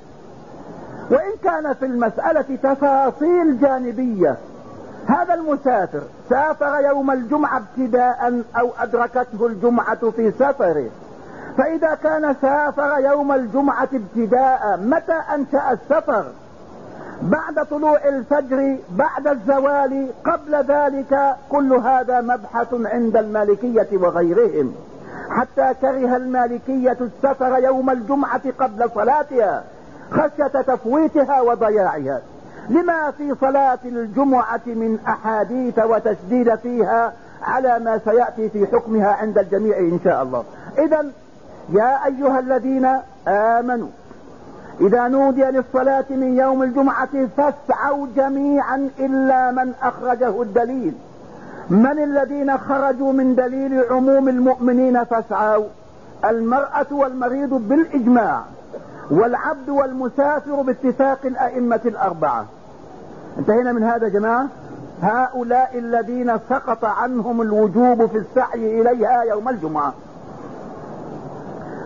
وإن 1.11 1.31
كان 1.43 1.73
في 1.73 1.85
المسألة 1.85 2.57
تفاصيل 2.63 3.59
جانبية 3.59 4.37
هذا 5.07 5.33
المسافر 5.33 6.01
سافر 6.29 6.81
يوم 6.85 7.11
الجمعة 7.11 7.57
ابتداء 7.57 8.41
أو 8.59 8.69
أدركته 8.79 9.47
الجمعة 9.47 10.09
في 10.15 10.31
سفره. 10.31 10.89
فإذا 11.57 11.95
كان 11.95 12.35
سافر 12.41 12.99
يوم 12.99 13.31
الجمعة 13.31 13.89
ابتداء 13.93 14.79
متى 14.83 15.21
أنشأ 15.35 15.71
السفر؟ 15.71 16.25
بعد 17.21 17.65
طلوع 17.71 17.99
الفجر 18.05 18.77
بعد 18.91 19.27
الزوال 19.27 20.07
قبل 20.25 20.55
ذلك 20.55 21.35
كل 21.49 21.73
هذا 21.73 22.21
مبحث 22.21 22.67
عند 22.73 23.17
المالكية 23.17 23.87
وغيرهم. 23.93 24.75
حتى 25.29 25.73
كره 25.81 26.15
المالكية 26.15 26.97
السفر 27.01 27.57
يوم 27.63 27.89
الجمعة 27.89 28.41
قبل 28.59 28.89
صلاتها 28.95 29.63
خشية 30.11 30.61
تفويتها 30.61 31.41
وضياعها. 31.41 32.21
لما 32.69 33.11
في 33.11 33.35
صلاة 33.41 33.79
الجمعة 33.85 34.61
من 34.65 34.99
أحاديث 35.07 35.79
وتشديد 35.79 36.55
فيها 36.55 37.13
على 37.43 37.79
ما 37.79 37.97
سيأتي 37.97 38.49
في 38.49 38.67
حكمها 38.67 39.07
عند 39.07 39.37
الجميع 39.37 39.77
إن 39.77 39.99
شاء 40.03 40.23
الله. 40.23 40.43
إذا 40.77 41.05
يا 41.69 42.05
أيها 42.05 42.39
الذين 42.39 42.89
آمنوا 43.27 43.87
إذا 44.81 45.07
نودي 45.07 45.43
للصلاة 45.43 46.05
من 46.09 46.37
يوم 46.37 46.63
الجمعة 46.63 47.27
فاسعوا 47.37 48.07
جميعا 48.15 48.89
إلا 48.99 49.51
من 49.51 49.73
أخرجه 49.81 50.41
الدليل. 50.41 50.93
من 51.69 51.99
الذين 52.03 52.57
خرجوا 52.57 53.13
من 53.13 53.35
دليل 53.35 53.83
عموم 53.91 54.29
المؤمنين 54.29 55.03
فاسعوا 55.03 55.65
المرأة 56.25 56.85
والمريض 56.91 57.49
بالإجماع 57.49 58.41
والعبد 59.11 59.69
والمسافر 59.69 60.61
باتفاق 60.61 61.19
الأئمة 61.25 61.81
الأربعة. 61.85 62.45
انتهينا 63.39 63.71
من 63.71 63.83
هذا 63.83 64.07
جماعة. 64.07 64.47
هؤلاء 65.01 65.77
الذين 65.77 66.39
سقط 66.49 66.85
عنهم 66.85 67.41
الوجوب 67.41 68.05
في 68.05 68.17
السعي 68.17 68.81
إليها 68.81 69.23
يوم 69.23 69.49
الجمعة. 69.49 69.93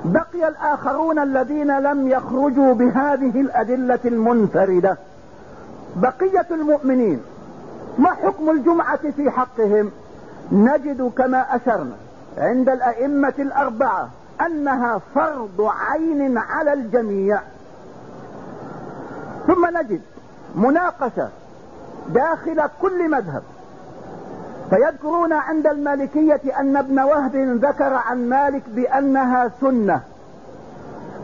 بقي 0.08 0.48
الآخرون 0.48 1.20
الذين 1.20 1.80
لم 1.80 2.08
يخرجوا 2.08 2.74
بهذه 2.74 3.42
الأدلة 3.42 4.00
المنفردة. 4.06 4.98
بقية 5.96 6.48
المؤمنين 6.52 7.22
ما 7.98 8.10
حكم 8.10 8.50
الجمعة 8.50 9.12
في 9.12 9.32
حقهم؟ 9.32 9.92
نجد 10.52 11.12
كما 11.18 11.56
أشرنا 11.56 11.96
عند 12.38 12.70
الأئمة 12.70 13.34
الأربعة 13.40 14.10
أنها 14.46 15.02
فرض 15.16 15.70
عين 15.90 16.38
على 16.38 16.74
الجميع. 16.74 17.40
ثم 19.48 19.78
نجد 19.78 20.02
مناقشة 20.56 21.30
داخل 22.10 22.70
كل 22.82 23.10
مذهب. 23.10 23.44
فيذكرون 24.70 25.34
عند 25.34 25.68
المالكية 25.68 26.42
أن 26.60 26.78
ابن 26.78 27.00
وهب 27.00 27.36
ذكر 27.36 27.94
عن 27.94 28.30
مالك 28.30 28.64
بأنها 28.70 29.52
سنة. 29.62 30.02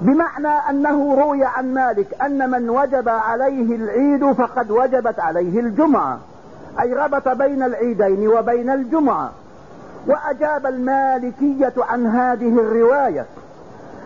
بمعنى 0.01 0.69
أنه 0.69 1.15
روي 1.21 1.45
عن 1.45 1.73
مالك 1.73 2.21
أن 2.21 2.49
من 2.49 2.69
وجب 2.69 3.10
عليه 3.10 3.75
العيد 3.75 4.32
فقد 4.32 4.71
وجبت 4.71 5.19
عليه 5.19 5.60
الجمعة. 5.60 6.19
أي 6.82 6.93
ربط 6.93 7.27
بين 7.27 7.63
العيدين 7.63 8.27
وبين 8.27 8.69
الجمعة. 8.69 9.32
وأجاب 10.08 10.65
المالكية 10.65 11.73
عن 11.77 12.08
هذه 12.08 12.60
الرواية 12.60 13.25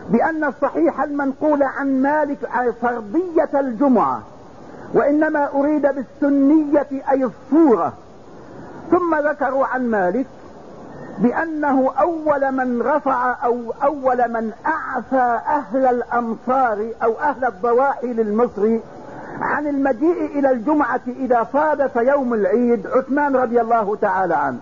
بأن 0.10 0.44
الصحيح 0.44 1.02
المنقول 1.02 1.64
عن 1.64 2.02
مالك 2.02 2.50
فرضية 2.82 3.60
الجمعة 3.60 4.22
وإنما 4.94 5.50
أريد 5.54 5.82
بالسنية 5.82 6.88
أي 7.12 7.24
الصورة. 7.24 7.94
ثم 8.92 9.16
ذكروا 9.16 9.66
عن 9.66 9.90
مالك 9.90 10.28
بأنه 11.20 11.92
أول 12.00 12.52
من 12.52 12.82
رفع 12.82 13.36
أو 13.46 13.74
أول 13.84 14.32
من 14.32 14.52
أعفى 14.66 15.40
أهل 15.48 15.86
الأمصار 15.86 16.90
أو 17.04 17.14
أهل 17.20 17.46
الضواحي 17.46 18.08
للمصر 18.08 18.80
عن 19.42 19.68
المجيء 19.68 20.40
إلى 20.40 20.52
الجمعة 20.52 21.02
إذا 21.08 21.48
صادف 21.54 21.96
يوم 21.96 22.34
العيد 22.34 22.88
عثمان 22.88 23.36
رضي 23.36 23.62
الله 23.62 23.96
تعالى 23.96 24.36
عنه. 24.36 24.58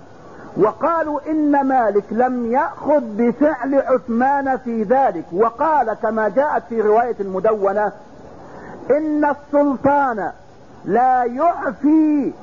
وقالوا 0.57 1.19
إن 1.29 1.67
مالك 1.67 2.03
لم 2.11 2.51
يأخذ 2.51 3.01
بفعل 3.01 3.75
عثمان 3.75 4.57
في 4.57 4.83
ذلك. 4.83 5.25
وقال 5.33 5.93
كما 5.93 6.29
جاءت 6.29 6.63
في 6.69 6.81
رواية 6.81 7.15
المدونة 7.19 7.91
إن 8.91 9.25
السلطان 9.25 10.31
لا 10.85 11.23
يعفي 11.23 12.33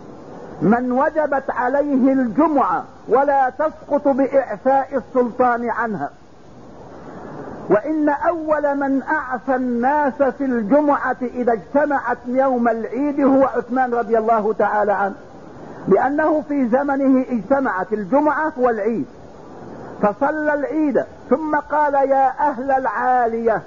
من 0.62 0.92
وجبت 0.92 1.50
عليه 1.50 2.12
الجمعة 2.12 2.84
ولا 3.08 3.50
تسقط 3.50 4.08
بإعفاء 4.08 4.88
السلطان 4.96 5.70
عنها. 5.70 6.10
وإن 7.70 8.08
أول 8.08 8.76
من 8.76 9.02
أعفى 9.02 9.54
الناس 9.54 10.22
في 10.22 10.44
الجمعة 10.44 11.16
إذا 11.22 11.52
اجتمعت 11.52 12.18
يوم 12.26 12.68
العيد 12.68 13.20
هو 13.20 13.44
عثمان 13.44 13.94
رضي 13.94 14.18
الله 14.18 14.52
تعالى 14.52 14.92
عنه 14.92 15.14
لأنه 15.88 16.42
في 16.48 16.68
زمنه 16.68 17.24
اجتمعت 17.30 17.92
الجمعة 17.92 18.52
والعيد. 18.56 19.06
فصلى 20.02 20.54
العيد 20.54 21.04
ثم 21.30 21.56
قال 21.56 21.94
يا 21.94 22.32
أهل 22.40 22.70
العالية 22.70 23.62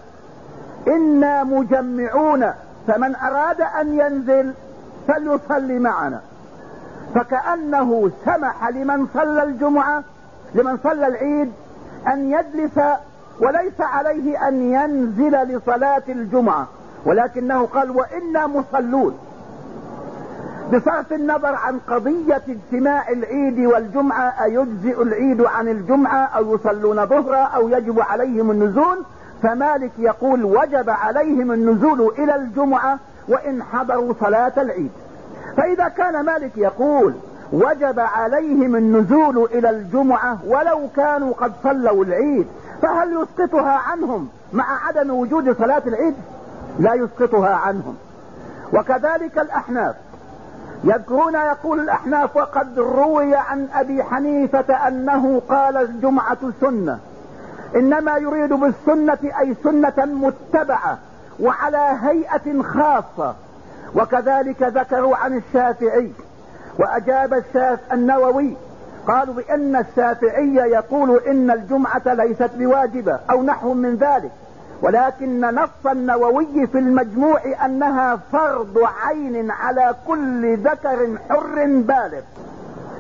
إنا 0.88 1.44
مجمعون 1.44 2.52
فمن 2.88 3.16
أراد 3.16 3.62
أن 3.62 4.00
ينزل 4.00 4.54
فليصلي 5.08 5.80
معنا. 5.80 6.22
فكأنه 7.16 8.12
سمح 8.26 8.70
لمن 8.70 9.08
صلى 9.14 9.44
الجمعة 9.44 10.04
لمن 10.56 10.78
صلى 10.84 11.08
العيد 11.08 11.52
أن 12.08 12.32
يجلس 12.32 12.80
وليس 13.40 13.82
عليه 13.82 14.48
أن 14.48 14.62
ينزل 14.74 15.32
لصلاة 15.32 16.04
الجمعة. 16.10 16.68
ولكنه 17.06 17.66
قال 17.66 17.92
وإنا 17.92 18.48
مصلون. 18.48 19.18
بصرف 20.74 21.14
النظر 21.14 21.56
عن 21.56 21.80
قضية 21.80 22.42
اجتماع 22.50 23.10
العيد 23.10 23.60
والجمعة 23.60 24.44
أيجزئ 24.44 25.02
العيد 25.02 25.42
عن 25.42 25.68
الجمعة 25.68 26.26
أو 26.26 26.56
يصلون 26.56 27.06
ظهرا 27.06 27.44
أو 27.44 27.70
يجب 27.70 28.00
عليهم 28.00 28.52
النزول؟ 28.52 28.98
فمالك 29.44 29.92
يقول 30.00 30.44
وجب 30.44 30.90
عليهم 30.90 31.52
النزول 31.52 32.14
إلى 32.20 32.36
الجمعة 32.36 33.00
وإن 33.30 33.64
حضروا 33.64 34.14
صلاة 34.20 34.54
العيد. 34.58 34.92
فإذا 35.58 35.88
كان 35.88 36.26
مالك 36.26 36.52
يقول 36.58 37.14
وجب 37.54 38.00
عليهم 38.00 38.76
النزول 38.76 39.48
إلى 39.54 39.70
الجمعة 39.70 40.38
ولو 40.48 40.90
كانوا 40.96 41.34
قد 41.34 41.52
صلوا 41.64 42.04
العيد 42.06 42.48
فهل 42.82 43.14
يسقطها 43.14 43.72
عنهم 43.72 44.28
مع 44.54 44.88
عدم 44.88 45.12
وجود 45.12 45.58
صلاة 45.58 45.82
العيد؟ 45.88 46.16
لا 46.80 46.94
يسقطها 46.94 47.56
عنهم. 47.56 47.96
وكذلك 48.74 49.40
الأحناف. 49.40 49.96
يذكرون 50.84 51.34
يقول 51.36 51.80
الأحناف 51.80 52.38
وقد 52.38 52.80
روي 52.80 53.36
عن 53.36 53.68
أبي 53.74 54.04
حنيفة 54.04 54.88
أنه 54.88 55.42
قال 55.50 55.78
الجمعة 55.78 56.38
سنة. 56.62 57.00
إنما 57.76 58.18
يريد 58.18 58.54
بالسنة 58.54 59.18
أي 59.40 59.56
سنة 59.64 60.06
متبعة 60.06 60.98
وعلى 61.40 61.98
هيئة 62.02 62.62
خاصة. 62.62 63.36
وكذلك 63.96 64.62
ذكروا 64.62 65.16
عن 65.16 65.38
الشافعي 65.38 66.12
وأجاب 66.80 67.34
الشاف 67.34 67.80
النووي 67.94 68.58
قالوا 69.08 69.34
بأن 69.34 69.76
الشافعي 69.76 70.56
يقول 70.56 71.20
إن 71.28 71.52
الجمعة 71.52 72.02
ليست 72.06 72.50
بواجبة 72.58 73.20
أو 73.32 73.44
نحو 73.44 73.74
من 73.74 73.96
ذلك 73.96 74.32
ولكن 74.82 75.42
نص 75.42 75.92
النووي 75.92 76.68
في 76.68 76.78
المجموع 76.78 77.66
أنها 77.66 78.20
فرض 78.32 78.78
عين 79.04 79.52
على 79.52 79.96
كل 80.08 80.58
ذكر 80.58 81.18
حر 81.30 81.66
بالغ. 81.66 82.22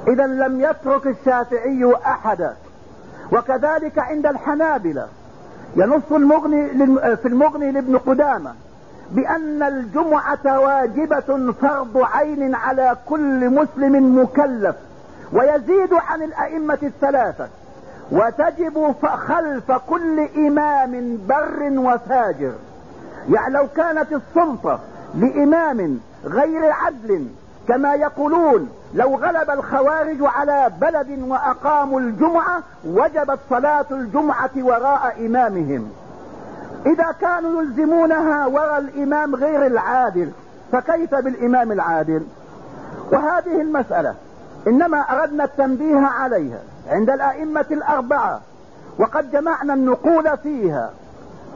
إذا 0.08 0.28
لم 0.28 0.62
يترك 0.62 1.08
الشافعي 1.08 1.94
أحدا. 2.06 2.56
وكذلك 3.32 4.00
عند 4.00 4.26
الحنابلة 4.26 5.08
ينص 5.76 6.12
المغني 6.12 6.68
في 7.16 7.28
المغني 7.28 7.72
لابن 7.72 7.98
قدامة 7.98 8.54
بأن 9.12 9.64
الجمعة 9.64 10.60
واجبة 10.60 11.52
فرض 11.52 11.98
عين 11.98 12.56
على 12.56 12.96
كل 13.06 13.50
مسلم 13.50 14.20
مكلف 14.20 14.76
ويزيد 15.34 15.94
عن 15.94 16.22
الأئمة 16.22 16.78
الثلاثة 16.84 17.48
وتجب 18.12 18.96
خلف 19.04 19.72
كل 19.72 20.28
إمام 20.38 21.20
بر 21.28 21.72
وفاجر. 21.80 22.54
يعني 23.30 23.54
لو 23.54 23.68
كانت 23.76 24.08
السلطة 24.12 24.80
لإمام 25.16 26.00
غير 26.26 26.72
عدل 26.72 27.28
كما 27.68 27.96
يقولون 27.96 28.70
لو 28.94 29.16
غلب 29.16 29.50
الخوارج 29.50 30.18
على 30.22 30.72
بلد 30.82 31.20
وأقاموا 31.28 32.00
الجمعة 32.00 32.64
وجبت 32.88 33.40
صلاة 33.50 33.86
الجمعة 33.92 34.52
وراء 34.58 35.26
إمامهم. 35.26 35.92
إذا 36.86 37.12
كانوا 37.22 37.62
يلزمونها 37.62 38.46
وراء 38.48 38.78
الإمام 38.78 39.36
غير 39.36 39.66
العادل 39.66 40.32
فكيف 40.72 41.16
بالإمام 41.16 41.72
العادل؟ 41.72 42.24
وهذه 43.12 43.62
المسألة 43.62 44.16
إنما 44.68 45.00
أردنا 45.00 45.44
التنبيه 45.44 46.00
عليها 46.00 46.60
عند 46.90 47.10
الأئمة 47.10 47.66
الأربعة 47.72 48.42
وقد 49.00 49.32
جمعنا 49.32 49.74
النقول 49.74 50.38
فيها 50.38 50.90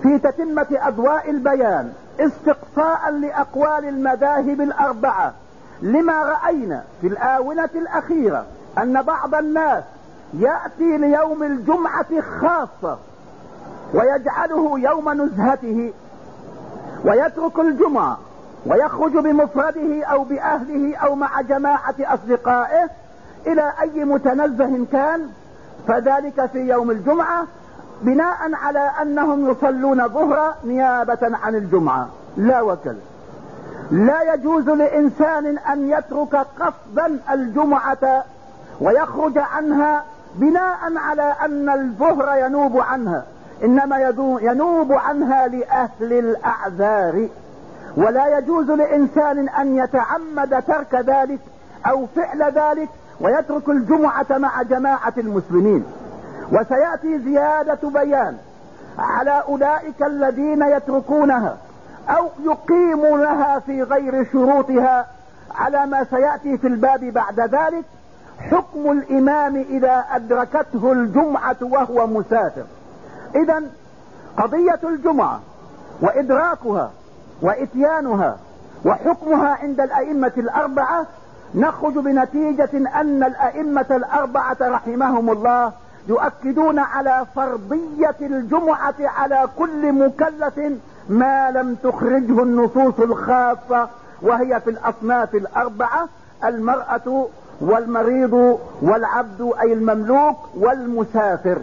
في 0.04 0.20
تتمة 0.20 0.68
أضواء 0.72 1.30
البيان 1.30 1.94
استقصاء 2.20 3.12
لأقوال 3.12 3.86
المذاهب 3.86 4.62
الأربعة. 4.62 5.34
لما 5.82 6.24
رأينا 6.24 6.84
في 7.02 7.08
الآونة 7.08 7.70
الأخيرة 7.76 8.46
أن 8.78 9.02
بعض 9.02 9.36
الناس 9.36 9.84
يأتي 10.34 10.98
ليوم 10.98 11.44
الجمعة 11.44 12.22
خاصة 12.42 12.98
ويجعله 13.94 14.80
يوم 14.80 15.22
نزهته 15.22 15.94
ويترك 17.06 17.60
الجمعة 17.60 18.18
ويخرج 18.66 19.12
بمفرده 19.12 20.06
أو 20.06 20.24
بأهله 20.24 20.98
أو 20.98 21.16
مع 21.16 21.42
جماعة 21.42 21.96
أصدقائه 22.00 22.90
إلى 23.48 23.74
أي 23.82 24.06
متنزه 24.06 24.86
كان 24.92 25.30
فذلك 25.88 26.46
في 26.46 26.60
يوم 26.60 26.92
الجمعة 26.92 27.46
بناء 28.02 28.54
على 28.54 28.92
أنهم 29.02 29.52
يصلون 29.52 30.08
ظهر 30.08 30.54
نيابة 30.66 31.20
عن 31.22 31.56
الجمعة. 31.56 32.10
لا 32.38 32.62
وكل. 32.62 32.96
لا 33.92 34.34
يجوز 34.34 34.70
لإنسان 34.70 35.58
أن 35.58 35.90
يترك 35.90 36.36
قصدا 36.60 37.20
الجمعة 37.32 38.24
ويخرج 38.82 39.38
عنها 39.38 40.04
بناء 40.36 40.98
على 40.98 41.36
أن 41.46 41.70
الظهر 41.70 42.38
ينوب 42.38 42.78
عنها. 42.78 43.24
إنما 43.64 44.14
ينوب 44.42 44.92
عنها 44.92 45.48
لأهل 45.48 46.14
الأعذار. 46.14 47.28
ولا 47.98 48.38
يجوز 48.38 48.72
لإنسان 48.72 49.50
أن 49.50 49.78
يتعمد 49.78 50.64
ترك 50.68 50.96
ذلك 50.96 51.40
أو 51.86 52.06
فعل 52.16 52.44
ذلك 52.44 52.90
ويترك 53.22 53.70
الجمعة 53.70 54.26
مع 54.30 54.62
جماعة 54.62 55.14
المسلمين. 55.18 55.84
وسيأتي 56.52 57.20
زيادة 57.20 57.90
بيان 57.90 58.38
على 59.00 59.44
أولئك 59.48 60.04
الذين 60.04 60.62
يتركونها 60.62 61.58
أو 62.10 62.28
يقيمونها 62.44 63.60
في 63.60 63.84
غير 63.84 64.26
شروطها 64.32 65.08
على 65.56 65.86
ما 65.86 66.04
سيأتي 66.04 66.58
في 66.58 66.68
الباب 66.68 67.00
بعد 67.00 67.40
ذلك. 67.40 67.86
حكم 68.52 68.92
الإمام 68.92 69.56
إذا 69.56 70.06
أدركته 70.12 70.92
الجمعة 70.92 71.58
وهو 71.62 72.08
مسافر. 72.08 72.64
إذا 73.36 73.64
قضية 74.38 74.80
الجمعة 74.84 75.40
وإدراكها 76.02 76.92
وإتيانها 77.42 78.38
وحكمها 78.86 79.48
عند 79.50 79.80
الأئمة 79.82 80.32
الأربعة 80.38 81.06
نخرج 81.56 81.94
بنتيجة 81.94 82.70
أن 82.74 83.24
الأئمة 83.24 83.86
الأربعة 83.92 84.58
رحمهم 84.62 85.30
الله 85.30 85.72
يؤكدون 86.08 86.80
على 86.80 87.26
فرضية 87.36 88.16
الجمعة 88.22 88.96
على 89.00 89.48
كل 89.58 89.94
مكلف 89.94 90.60
ما 91.10 91.52
لم 91.52 91.76
تخرجه 91.76 92.44
النصوص 92.44 93.00
الخاصة 93.00 93.90
وهي 94.22 94.62
في 94.62 94.70
الأصناف 94.70 95.36
الأربعة 95.36 96.08
المرأة 96.46 97.28
والمريض 97.62 98.60
والعبد 98.82 99.52
أي 99.62 99.74
المملوك 99.74 100.38
والمسافر. 100.58 101.58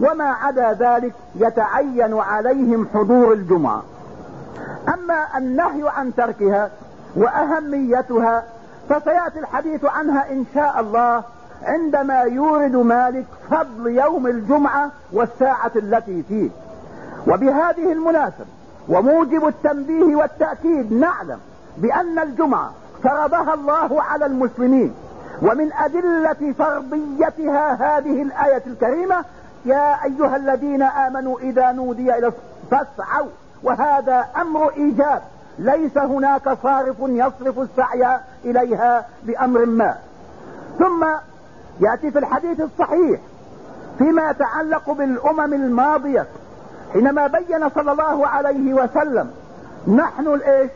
وما 0.00 0.24
عدا 0.24 0.72
ذلك 0.72 1.12
يتعين 1.34 2.18
عليهم 2.18 2.88
حضور 2.94 3.32
الجمعة. 3.32 3.82
أما 4.88 5.38
النهي 5.38 5.88
عن 5.88 6.14
تركها 6.14 6.70
وأهميتها 7.16 8.44
فسيأتي 8.88 9.38
الحديث 9.38 9.84
عنها 9.84 10.30
إن 10.30 10.44
شاء 10.54 10.80
الله 10.80 11.22
عندما 11.62 12.20
يورد 12.20 12.76
مالك 12.76 13.24
فضل 13.50 13.86
يوم 13.86 14.26
الجمعة 14.26 14.90
والساعة 15.12 15.72
التي 15.76 16.22
فيه. 16.28 16.50
وبهذه 17.26 17.92
المناسبة 17.92 18.46
وموجب 18.88 19.46
التنبيه 19.46 20.16
والتأكيد 20.16 20.92
نعلم 20.92 21.38
بأن 21.78 22.18
الجمعة 22.18 22.70
فرضها 23.02 23.54
الله 23.54 24.02
على 24.02 24.26
المسلمين 24.26 24.94
ومن 25.42 25.72
أدلة 25.72 26.54
فرضيتها 26.58 27.72
هذه 27.72 28.22
الآية 28.22 28.62
الكريمة 28.66 29.24
يا 29.64 30.04
أيها 30.04 30.36
الذين 30.36 30.82
آمنوا 30.82 31.38
إذا 31.38 31.72
نودي 31.72 32.18
إلى 32.18 32.32
فاسعوا 32.70 33.28
وهذا 33.62 34.26
أمر 34.36 34.72
إيجاب. 34.76 35.22
ليس 35.58 35.98
هناك 35.98 36.58
صارف 36.62 36.96
يصرف 37.00 37.58
السعي 37.58 38.18
إليها 38.44 39.06
بأمر 39.22 39.66
ما. 39.66 39.94
ثم 40.78 41.06
يأتي 41.80 42.10
في 42.10 42.18
الحديث 42.18 42.60
الصحيح 42.60 43.20
فيما 43.98 44.30
يتعلق 44.30 44.90
بالأمم 44.90 45.52
الماضية. 45.52 46.26
حينما 46.92 47.26
بين 47.26 47.68
صلى 47.74 47.92
الله 47.92 48.26
عليه 48.26 48.74
وسلم 48.74 49.30
نحن 49.86 50.26
الإيش؟ 50.26 50.70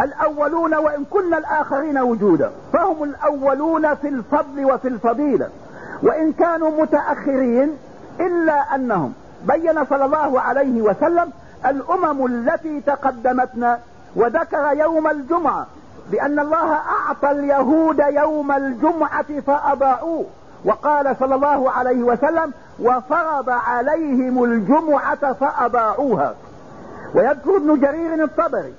الأولون 0.00 0.74
وإن 0.74 1.04
كنا 1.04 1.38
الآخرين 1.38 1.98
وجودا. 1.98 2.50
فهم 2.72 3.02
الأولون 3.02 3.94
في 3.94 4.08
الفضل 4.08 4.64
وفي 4.64 4.88
الفضيلة. 4.88 5.48
وإن 6.02 6.32
كانوا 6.32 6.82
متأخرين 6.82 7.76
إلا 8.20 8.74
أنهم 8.74 9.12
بين 9.44 9.84
صلى 9.84 10.04
الله 10.04 10.40
عليه 10.40 10.82
وسلم 10.82 11.30
الأمم 11.66 12.26
التي 12.26 12.80
تقدمتنا 12.80 13.78
وذكر 14.16 14.72
يوم 14.72 15.08
الجمعة 15.08 15.66
بأن 16.10 16.38
الله 16.38 16.72
أعطى 16.74 17.30
اليهود 17.30 17.98
يوم 17.98 18.52
الجمعة 18.52 19.40
فاضاعوه 19.46 20.24
وقال 20.64 21.16
صلى 21.20 21.34
الله 21.34 21.70
عليه 21.70 22.02
وسلم 22.02 22.52
وفرض 22.80 23.50
عليهم 23.50 24.44
الجمعة 24.44 25.32
فاضاعوها 25.32 26.34
ويذكر 27.14 27.56
ابن 27.56 27.80
جرير 27.80 28.24
الطبري 28.24 28.74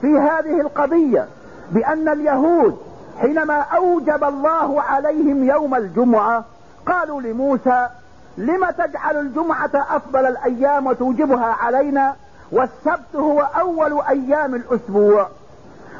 في 0.00 0.18
هذه 0.18 0.60
القضية 0.60 1.28
بأن 1.70 2.08
اليهود 2.08 2.78
حينما 3.20 3.60
أوجب 3.60 4.24
الله 4.24 4.82
عليهم 4.82 5.44
يوم 5.44 5.74
الجمعة 5.74 6.44
قالوا 6.86 7.22
لموسى 7.22 7.88
لم 8.36 8.70
تجعل 8.70 9.16
الجمعة 9.16 9.70
أفضل 9.74 10.26
الأيام 10.26 10.86
وتوجبها 10.86 11.46
علينا؟ 11.46 12.14
والسبت 12.52 13.16
هو 13.16 13.40
أول 13.40 14.02
أيام 14.08 14.54
الأسبوع. 14.54 15.28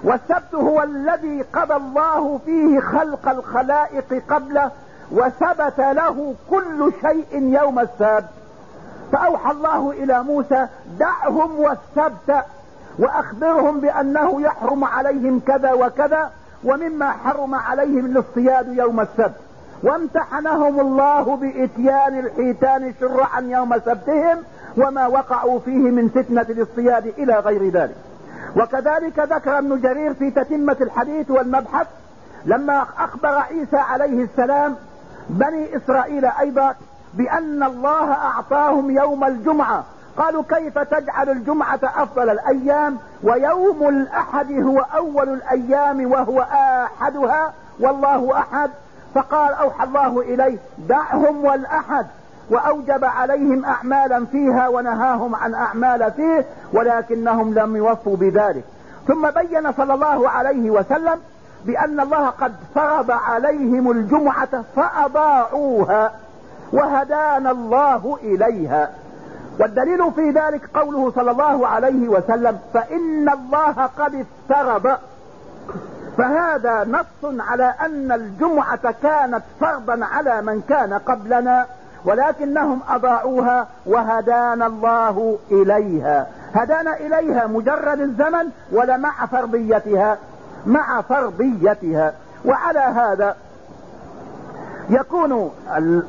والسبت 0.04 0.54
هو 0.54 0.82
الذي 0.82 1.42
قضى 1.42 1.74
الله 1.74 2.40
فيه 2.44 2.80
خلق 2.80 3.28
الخلائق 3.28 4.22
قبله 4.28 4.70
وثبت 5.12 5.78
له 5.78 6.34
كل 6.50 6.92
شيء 7.00 7.42
يوم 7.42 7.78
السبت. 7.78 8.24
فأوحى 9.12 9.50
الله 9.50 9.90
إلى 9.90 10.22
موسى 10.22 10.66
دعهم 10.98 11.60
والسبت 11.60 12.44
وأخبرهم 12.98 13.80
بأنه 13.80 14.42
يحرم 14.42 14.84
عليهم 14.84 15.40
كذا 15.46 15.72
وكذا 15.72 16.30
ومما 16.64 17.10
حرم 17.10 17.54
عليهم 17.54 18.06
الاصطياد 18.06 18.68
يوم 18.68 19.00
السبت. 19.00 19.43
وامتحنهم 19.84 20.80
الله 20.80 21.36
بإتيان 21.36 22.18
الحيتان 22.18 22.94
شرعا 23.00 23.40
يوم 23.40 23.78
سبتهم 23.78 24.38
وما 24.76 25.06
وقعوا 25.06 25.60
فيه 25.60 25.90
من 25.90 26.08
فتنة 26.08 26.46
الاصطياد 26.48 27.06
إلى 27.06 27.34
غير 27.38 27.70
ذلك. 27.70 27.96
وكذلك 28.56 29.18
ذكر 29.18 29.58
ابن 29.58 29.80
جرير 29.80 30.14
في 30.14 30.30
تتمة 30.30 30.76
الحديث 30.80 31.30
والمبحث 31.30 31.86
لما 32.44 32.86
أخبر 32.98 33.28
عيسى 33.28 33.76
عليه 33.76 34.24
السلام 34.24 34.76
بني 35.28 35.76
إسرائيل 35.76 36.24
أيضا 36.24 36.74
بأن 37.14 37.62
الله 37.62 38.12
أعطاهم 38.12 38.90
يوم 38.90 39.24
الجمعة. 39.24 39.84
قالوا 40.16 40.42
كيف 40.48 40.78
تجعل 40.78 41.30
الجمعة 41.30 41.80
أفضل 41.82 42.30
الأيام 42.30 42.98
ويوم 43.22 43.88
الأحد 43.88 44.52
هو 44.52 44.78
أول 44.78 45.28
الأيام 45.28 46.12
وهو 46.12 46.40
آحدها؟ 46.52 47.52
والله 47.80 48.38
أحد. 48.38 48.70
فقال 49.14 49.52
أوحى 49.52 49.84
الله 49.84 50.20
إليه 50.20 50.58
دعهم 50.78 51.44
والأحد. 51.44 52.06
وأوجب 52.50 53.04
عليهم 53.04 53.64
أعمالا 53.64 54.26
فيها 54.26 54.68
ونهاهم 54.68 55.34
عن 55.34 55.54
أعمال 55.54 56.12
فيه 56.12 56.44
ولكنهم 56.72 57.54
لم 57.54 57.76
يوفوا 57.76 58.16
بذلك. 58.16 58.64
ثم 59.08 59.30
بين 59.30 59.72
صلى 59.72 59.94
الله 59.94 60.30
عليه 60.30 60.70
وسلم 60.70 61.20
بأن 61.64 62.00
الله 62.00 62.28
قد 62.28 62.52
فرض 62.74 63.10
عليهم 63.10 63.90
الجمعة 63.90 64.64
فأضاعوها 64.76 66.12
وهدانا 66.72 67.50
الله 67.50 68.18
إليها. 68.22 68.90
والدليل 69.60 70.12
في 70.12 70.30
ذلك 70.30 70.70
قوله 70.74 71.12
صلى 71.14 71.30
الله 71.30 71.68
عليه 71.68 72.08
وسلم 72.08 72.58
فإن 72.74 73.28
الله 73.28 73.88
قد 73.98 74.26
افترض. 74.50 74.98
فهذا 76.18 76.84
نص 76.84 77.40
على 77.40 77.74
أن 77.80 78.12
الجمعة 78.12 78.94
كانت 79.02 79.42
فرضا 79.60 80.04
على 80.04 80.42
من 80.42 80.62
كان 80.68 80.92
قبلنا 80.92 81.66
ولكنهم 82.04 82.80
أضاعوها 82.88 83.66
وهدانا 83.86 84.66
الله 84.66 85.38
إليها. 85.50 86.26
هدانا 86.54 86.96
إليها 86.96 87.46
مجرد 87.46 88.00
الزمن 88.00 88.50
ولا 88.72 88.96
مع 88.96 89.26
فرضيتها 89.26 90.18
مع 90.66 91.00
فرضيتها. 91.00 92.12
وعلى 92.44 92.78
هذا 92.80 93.36
يكون 94.90 95.50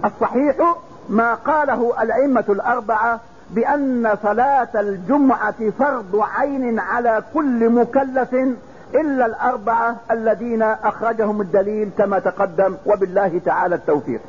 الصحيح 0.05 0.75
ما 1.09 1.33
قاله 1.33 1.93
الأئمة 2.01 2.43
الأربعة 2.49 3.19
بأن 3.49 4.17
صلاة 4.23 4.67
الجمعة 4.75 5.69
فرض 5.79 6.25
عين 6.37 6.79
على 6.79 7.23
كل 7.33 7.69
مكلف 7.69 8.35
إلا 8.95 9.25
الأربعة 9.25 9.95
الذين 10.11 10.61
أخرجهم 10.61 11.41
الدليل 11.41 11.89
كما 11.97 12.19
تقدم 12.19 12.77
وبالله 12.85 13.41
تعالى 13.45 13.75
التوفيق. 13.75 14.21